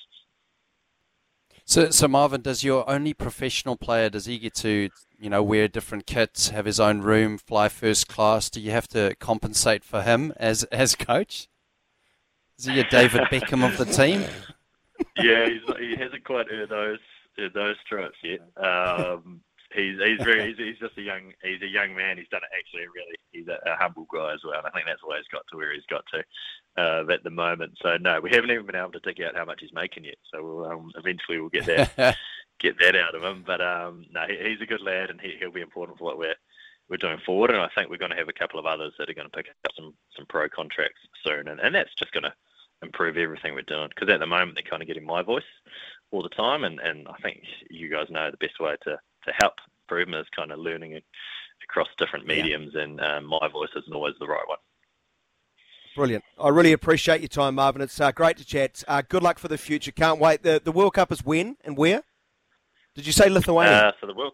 So, 1.66 1.90
so 1.90 2.08
Marvin, 2.08 2.42
does 2.42 2.64
your 2.64 2.88
only 2.88 3.14
professional 3.14 3.76
player 3.76 4.10
does 4.10 4.28
he 4.28 4.38
get 4.38 4.54
to, 4.56 4.90
you 5.20 5.30
know, 5.32 5.42
wear 5.42 5.68
different 5.68 6.06
kits, 6.06 6.50
have 6.50 6.66
his 6.66 6.80
own 6.80 7.02
room, 7.02 7.40
fly 7.40 7.70
first 7.70 8.08
class? 8.08 8.52
Do 8.52 8.62
you 8.62 8.70
have 8.70 8.88
to 8.90 9.16
compensate 9.20 9.84
for 9.84 10.04
him 10.04 10.32
as 10.38 10.64
as 10.66 10.96
coach? 10.96 11.48
Is 12.60 12.66
he 12.66 12.80
a 12.80 12.90
David 12.90 13.22
Beckham 13.32 13.68
of 13.68 13.78
the 13.78 13.86
team? 13.86 14.24
Yeah, 15.18 15.48
he 15.80 15.96
hasn't 15.98 16.24
quite 16.24 16.46
earned 16.52 16.70
those 16.70 17.00
those 17.54 17.76
stripes 17.84 18.18
yet. 18.24 18.42
Um, 18.64 19.42
he's 19.74 19.98
he's 20.00 20.24
very 20.24 20.48
he's, 20.48 20.58
he's, 20.58 20.80
just 20.80 20.98
a 20.98 21.02
young 21.02 21.34
he's 21.44 21.62
a 21.62 21.68
young 21.68 21.96
man. 21.96 22.18
He's 22.18 22.30
done 22.30 22.42
it 22.44 22.58
actually 22.58 22.88
really. 22.88 23.16
He's 23.32 23.48
a, 23.48 23.58
a 23.70 23.76
humble 23.76 24.08
guy 24.14 24.34
as 24.34 24.42
well. 24.44 24.58
And 24.58 24.68
I 24.68 24.72
think 24.72 24.86
that's 24.86 25.04
why 25.04 25.18
he's 25.18 25.32
got 25.32 25.44
to 25.52 25.58
where 25.58 25.74
he's 25.74 25.86
got 25.90 26.04
to 26.14 26.24
uh, 26.78 27.12
at 27.12 27.24
the 27.24 27.30
moment. 27.30 27.78
So 27.82 27.98
no, 27.98 28.20
we 28.22 28.32
haven't 28.32 28.52
even 28.52 28.66
been 28.66 28.76
able 28.76 28.92
to 28.92 29.00
dig 29.00 29.22
out 29.22 29.36
how 29.36 29.46
much 29.46 29.62
he's 29.62 29.74
making 29.74 30.06
yet. 30.06 30.18
So 30.32 30.44
we'll, 30.44 30.66
um, 30.66 30.92
eventually 30.96 31.40
we'll 31.40 31.50
get 31.50 31.66
that 31.66 32.18
get 32.60 32.80
that 32.80 32.96
out 32.96 33.16
of 33.16 33.24
him. 33.24 33.44
But 33.46 33.62
um, 33.62 34.06
no, 34.12 34.26
he, 34.28 34.50
he's 34.50 34.62
a 34.62 34.66
good 34.70 34.82
lad, 34.82 35.10
and 35.10 35.20
he, 35.20 35.36
he'll 35.40 35.52
be 35.52 35.62
important 35.62 35.98
for 35.98 36.06
what 36.06 36.18
we're 36.18 36.36
we're 36.90 36.98
doing 36.98 37.20
forward. 37.26 37.51
And 37.51 37.62
I 37.62 37.70
think 37.75 37.90
we're 37.90 37.98
going 37.98 38.12
to 38.12 38.18
have 38.18 38.30
a 38.30 38.40
couple 38.40 38.60
of 38.60 38.66
others 38.66 38.94
that 38.98 39.10
are 39.10 39.16
going 39.16 39.30
to 39.30 39.36
pick 39.36 39.48
up 39.50 39.72
some 39.75 39.94
some 40.16 40.25
pro 40.28 40.50
contracts 40.50 41.00
soon, 41.25 41.48
and, 41.48 41.60
and 41.60 41.74
that's 41.74 41.94
just 42.00 42.12
going 42.12 42.24
to 42.24 42.34
improve 42.82 43.18
everything 43.18 43.54
we're 43.54 43.62
doing. 43.64 43.90
Because 43.90 44.14
at 44.14 44.20
the 44.20 44.28
moment 44.28 44.56
they're 44.56 44.70
kind 44.70 44.82
of 44.82 44.88
getting 44.88 45.06
my 45.06 45.22
voice 45.22 45.44
all 46.12 46.24
the 46.24 46.30
time, 46.30 46.64
and, 46.64 46.80
and 46.80 47.08
I 47.08 47.16
think 47.22 47.42
you 47.70 47.90
guys 47.90 48.08
know 48.10 48.30
the 48.32 48.38
best 48.38 48.60
way 48.60 48.75
to 48.84 48.98
to 49.25 49.33
help 49.38 49.53
improvement 49.83 50.22
is 50.22 50.27
kind 50.35 50.51
of 50.51 50.59
learning 50.59 51.00
across 51.64 51.88
different 51.98 52.25
mediums, 52.25 52.74
yeah. 52.75 52.81
and 52.83 53.01
um, 53.01 53.25
my 53.25 53.48
voice 53.51 53.70
isn't 53.75 53.94
always 53.94 54.16
the 54.20 54.27
right 54.27 54.48
one. 54.48 54.57
Brilliant. 55.96 56.24
I 56.42 56.50
really 56.50 56.74
appreciate 56.74 57.22
your 57.22 57.29
time, 57.29 57.55
Marvin. 57.55 57.81
It's 57.81 58.00
uh, 58.01 58.11
great 58.11 58.38
to 58.38 58.46
chat. 58.46 58.83
Uh, 58.88 59.01
good 59.07 59.24
luck 59.24 59.40
for 59.40 59.48
the 59.48 59.57
future. 59.57 59.92
Can't 59.92 60.20
wait. 60.20 60.44
The 60.44 60.61
the 60.64 60.72
World 60.72 60.94
Cup 60.94 61.11
is 61.11 61.24
when 61.24 61.55
and 61.64 61.77
where? 61.77 62.03
Did 62.96 63.05
you 63.07 63.14
say 63.14 63.29
Lithuania? 63.29 63.72
Uh, 63.72 63.92
so 64.01 64.07
the 64.07 64.14
World. 64.14 64.33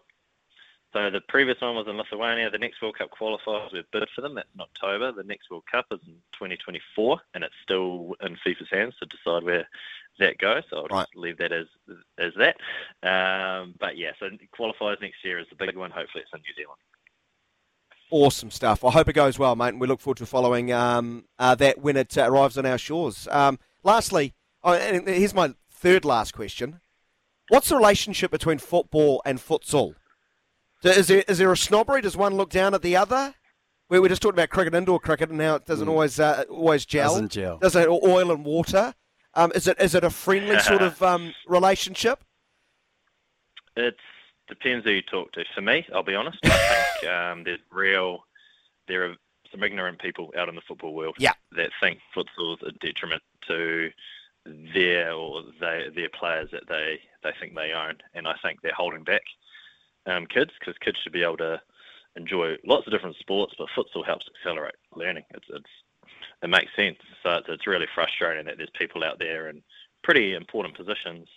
So 0.92 1.10
the 1.10 1.22
previous 1.22 1.60
one 1.60 1.74
was 1.74 1.86
in 1.88 1.96
Lithuania. 1.96 2.50
The 2.50 2.58
next 2.58 2.82
World 2.82 2.98
Cup 2.98 3.10
qualifiers 3.18 3.72
we've 3.72 3.90
bid 3.92 4.08
for 4.14 4.20
them. 4.20 4.34
That's 4.34 4.48
in 4.54 4.60
October. 4.60 5.10
The 5.10 5.22
next 5.22 5.50
World 5.50 5.64
Cup 5.70 5.86
is 5.90 6.00
in 6.06 6.14
2024, 6.34 7.18
and 7.34 7.44
it's 7.44 7.54
still 7.62 8.14
in 8.20 8.36
FIFA's 8.36 8.68
hands 8.70 8.94
to 9.00 9.06
decide 9.06 9.42
where 9.42 9.66
that 10.18 10.36
goes. 10.36 10.64
So 10.68 10.78
I'll 10.78 10.86
right. 10.88 11.06
just 11.06 11.16
leave 11.16 11.38
that 11.38 11.52
as 11.52 11.66
as 12.18 12.32
that. 12.36 12.56
Um, 13.02 13.74
but 13.80 13.96
yeah, 13.96 14.10
so 14.20 14.28
qualifiers 14.58 15.00
next 15.00 15.24
year 15.24 15.38
is 15.38 15.46
the 15.48 15.56
big 15.56 15.76
one. 15.76 15.90
Hopefully, 15.90 16.24
it's 16.24 16.32
in 16.34 16.40
New 16.40 16.54
Zealand. 16.62 16.78
Awesome 18.10 18.50
stuff. 18.50 18.84
I 18.84 18.90
hope 18.90 19.08
it 19.08 19.14
goes 19.14 19.38
well, 19.38 19.56
mate, 19.56 19.68
and 19.68 19.80
we 19.80 19.86
look 19.86 20.00
forward 20.00 20.18
to 20.18 20.26
following 20.26 20.70
um, 20.72 21.24
uh, 21.38 21.54
that 21.54 21.78
when 21.78 21.96
it 21.96 22.18
uh, 22.18 22.30
arrives 22.30 22.58
on 22.58 22.66
our 22.66 22.76
shores. 22.76 23.26
Um, 23.30 23.58
lastly, 23.82 24.34
oh, 24.62 24.74
and 24.74 25.08
here's 25.08 25.32
my 25.32 25.54
third 25.70 26.04
last 26.04 26.34
question: 26.34 26.80
What's 27.48 27.70
the 27.70 27.76
relationship 27.76 28.30
between 28.30 28.58
football 28.58 29.22
and 29.24 29.38
futsal? 29.38 29.94
Is 30.84 31.08
there 31.08 31.24
is 31.28 31.38
there 31.38 31.52
a 31.52 31.56
snobbery? 31.56 32.00
Does 32.00 32.16
one 32.16 32.34
look 32.34 32.50
down 32.50 32.74
at 32.74 32.82
the 32.82 32.96
other? 32.96 33.34
We 33.88 34.00
were 34.00 34.08
just 34.08 34.22
talking 34.22 34.36
about 34.36 34.48
cricket, 34.48 34.74
indoor 34.74 34.98
cricket, 34.98 35.30
and 35.30 35.40
how 35.40 35.56
it 35.56 35.66
doesn't 35.66 35.86
mm. 35.86 35.90
always 35.90 36.18
uh, 36.18 36.44
always 36.48 36.84
gel. 36.86 37.10
Doesn't 37.10 37.32
gel. 37.32 37.58
Does 37.58 37.76
it 37.76 37.88
oil 37.88 38.32
and 38.32 38.44
water? 38.44 38.94
Um, 39.34 39.52
is 39.54 39.66
it 39.66 39.80
is 39.80 39.94
it 39.94 40.04
a 40.04 40.10
friendly 40.10 40.58
sort 40.60 40.82
of 40.82 41.00
um, 41.02 41.34
relationship? 41.46 42.24
It 43.76 43.96
depends 44.48 44.84
who 44.84 44.92
you 44.92 45.02
talk 45.02 45.32
to. 45.32 45.44
For 45.54 45.60
me, 45.60 45.86
I'll 45.94 46.02
be 46.02 46.14
honest. 46.14 46.38
I 46.44 46.48
think 47.00 47.12
um, 47.12 47.44
there's 47.44 47.60
real 47.70 48.24
there 48.88 49.04
are 49.04 49.14
some 49.50 49.62
ignorant 49.62 50.00
people 50.00 50.32
out 50.36 50.48
in 50.48 50.54
the 50.54 50.62
football 50.66 50.94
world 50.94 51.14
yeah. 51.18 51.32
that 51.52 51.70
think 51.80 51.98
futsal 52.16 52.54
is 52.54 52.62
a 52.66 52.72
detriment 52.84 53.22
to 53.46 53.90
their 54.74 55.12
or 55.12 55.42
they, 55.60 55.86
their 55.94 56.08
players 56.08 56.48
that 56.50 56.66
they, 56.68 56.98
they 57.22 57.30
think 57.38 57.54
they 57.54 57.72
own, 57.72 57.94
and 58.14 58.26
I 58.26 58.34
think 58.42 58.60
they're 58.60 58.72
holding 58.74 59.04
back 59.04 59.22
um, 60.06 60.26
kids 60.26 60.50
because 60.58 60.74
kids 60.78 60.98
should 61.02 61.12
be 61.12 61.22
able 61.22 61.36
to 61.38 61.60
enjoy 62.16 62.56
lots 62.66 62.86
of 62.86 62.92
different 62.92 63.16
sports, 63.16 63.54
but 63.58 63.68
futsal 63.76 64.04
helps 64.04 64.26
accelerate 64.36 64.74
learning. 64.94 65.24
It's, 65.30 65.46
it's 65.48 65.70
it 66.42 66.50
makes 66.50 66.74
sense. 66.74 66.98
So 67.22 67.34
it's, 67.34 67.48
it's 67.48 67.66
really 67.66 67.86
frustrating 67.94 68.46
that 68.46 68.56
there's 68.58 68.70
people 68.78 69.04
out 69.04 69.18
there 69.18 69.48
in 69.48 69.62
pretty 70.02 70.34
important 70.34 70.76
positions 70.76 71.28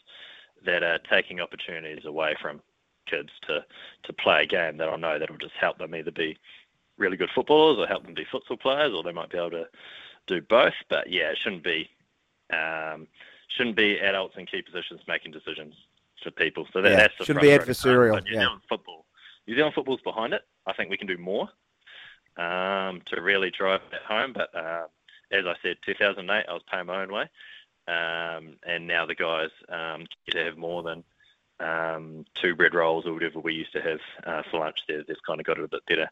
that 0.65 0.84
are 0.84 0.99
taking 1.12 1.39
opportunities 1.39 2.06
away 2.06 2.36
from 2.41 2.62
kids 3.08 3.30
to 3.47 3.63
to 4.04 4.13
play 4.13 4.43
a 4.43 4.47
game 4.47 4.78
that 4.78 4.89
I 4.89 4.95
know 4.95 5.19
that 5.19 5.30
will 5.30 5.38
just 5.38 5.54
help 5.60 5.78
them 5.78 5.93
either 5.95 6.12
be 6.12 6.38
really 6.97 7.17
good 7.17 7.30
footballers 7.36 7.78
or 7.78 7.88
help 7.88 8.04
them 8.04 8.15
be 8.15 8.25
futsal 8.25 8.60
players, 8.60 8.93
or 8.95 9.04
they 9.04 9.12
might 9.12 9.30
be 9.30 9.38
able 9.38 9.51
to 9.51 9.67
do 10.28 10.41
both. 10.41 10.73
But 10.89 11.12
yeah, 11.12 11.30
it 11.30 11.38
shouldn't 11.43 11.63
be 11.63 11.89
um, 12.51 13.08
shouldn't 13.56 13.75
be 13.75 13.99
adults 13.99 14.36
in 14.38 14.45
key 14.45 14.62
positions 14.62 15.01
making 15.08 15.32
decisions 15.32 15.75
people. 16.31 16.67
So 16.73 16.81
that, 16.81 16.89
yeah, 16.89 16.95
that's 16.97 17.17
the 17.17 17.25
shouldn't 17.25 17.43
be 17.43 17.49
adversarial. 17.49 18.11
Part. 18.11 18.23
New 18.25 18.33
yeah. 18.33 18.41
Zealand 18.41 18.61
football, 18.67 19.05
New 19.47 19.55
Zealand 19.55 19.75
football's 19.75 20.01
behind 20.01 20.33
it. 20.33 20.41
I 20.65 20.73
think 20.73 20.89
we 20.89 20.97
can 20.97 21.07
do 21.07 21.17
more 21.17 21.49
um, 22.38 23.01
to 23.07 23.21
really 23.21 23.51
drive 23.51 23.81
that 23.91 24.01
home. 24.01 24.33
But 24.33 24.53
uh, 24.55 24.85
as 25.31 25.45
I 25.45 25.55
said, 25.61 25.77
2008, 25.85 26.45
I 26.47 26.53
was 26.53 26.63
paying 26.71 26.85
my 26.85 27.01
own 27.01 27.11
way, 27.11 27.29
um, 27.88 28.57
and 28.65 28.88
now 28.88 29.05
the 29.05 29.15
guys 29.15 29.49
um, 29.69 30.05
get 30.25 30.33
to 30.33 30.45
have 30.45 30.57
more 30.57 30.83
than 30.83 31.03
um, 31.59 32.25
two 32.35 32.55
bread 32.55 32.73
rolls 32.73 33.05
or 33.05 33.13
whatever 33.13 33.39
we 33.39 33.53
used 33.53 33.73
to 33.73 33.81
have 33.81 33.99
uh, 34.25 34.43
for 34.49 34.59
lunch. 34.59 34.79
They've, 34.88 35.05
they've 35.05 35.17
kind 35.25 35.39
of 35.39 35.45
got 35.45 35.57
it 35.57 35.63
a 35.63 35.67
bit 35.67 35.85
better 35.88 36.09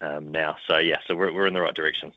um, 0.00 0.30
now. 0.30 0.56
So 0.66 0.78
yeah, 0.78 0.98
so 1.06 1.14
we're 1.14 1.32
we're 1.32 1.46
in 1.46 1.54
the 1.54 1.60
right 1.60 1.74
direction. 1.74 2.12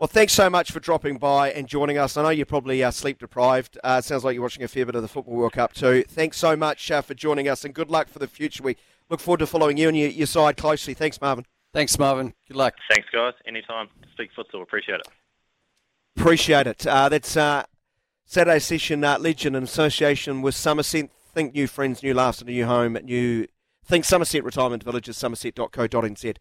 Well, 0.00 0.08
thanks 0.08 0.32
so 0.32 0.48
much 0.48 0.72
for 0.72 0.80
dropping 0.80 1.18
by 1.18 1.52
and 1.52 1.68
joining 1.68 1.98
us. 1.98 2.16
I 2.16 2.22
know 2.22 2.30
you're 2.30 2.46
probably 2.46 2.82
uh, 2.82 2.90
sleep 2.90 3.18
deprived. 3.18 3.76
Uh, 3.84 4.00
sounds 4.00 4.24
like 4.24 4.32
you're 4.32 4.42
watching 4.42 4.62
a 4.62 4.68
fair 4.68 4.86
bit 4.86 4.94
of 4.94 5.02
the 5.02 5.08
Football 5.08 5.34
World 5.34 5.52
Cup 5.52 5.74
too. 5.74 6.04
Thanks 6.08 6.38
so 6.38 6.56
much 6.56 6.90
uh, 6.90 7.02
for 7.02 7.12
joining 7.12 7.48
us 7.48 7.66
and 7.66 7.74
good 7.74 7.90
luck 7.90 8.08
for 8.08 8.18
the 8.18 8.26
future. 8.26 8.62
We 8.62 8.78
look 9.10 9.20
forward 9.20 9.40
to 9.40 9.46
following 9.46 9.76
you 9.76 9.88
and 9.88 9.96
your, 9.98 10.08
your 10.08 10.26
side 10.26 10.56
closely. 10.56 10.94
Thanks, 10.94 11.20
Marvin. 11.20 11.44
Thanks, 11.74 11.98
Marvin. 11.98 12.32
Good 12.48 12.56
luck. 12.56 12.76
Thanks, 12.90 13.08
guys. 13.12 13.34
Anytime. 13.46 13.88
Speak 14.14 14.30
futsal. 14.34 14.62
Appreciate 14.62 15.00
it. 15.00 15.08
Appreciate 16.16 16.66
it. 16.66 16.86
Uh, 16.86 17.10
that's 17.10 17.36
uh, 17.36 17.64
Saturday 18.24 18.58
session 18.58 19.04
uh, 19.04 19.18
legend 19.18 19.54
in 19.54 19.64
association 19.64 20.40
with 20.40 20.54
Summerset. 20.54 21.10
Think 21.34 21.54
new 21.54 21.66
friends, 21.66 22.02
new 22.02 22.14
laughs, 22.14 22.40
and 22.40 22.48
a 22.48 22.52
new 22.52 22.64
home. 22.64 22.96
At 22.96 23.04
new 23.04 23.46
Think 23.84 24.06
Summerset 24.06 24.44
Retirement 24.44 24.82
Villages, 24.82 25.18
summerset.co.nz. 25.18 26.36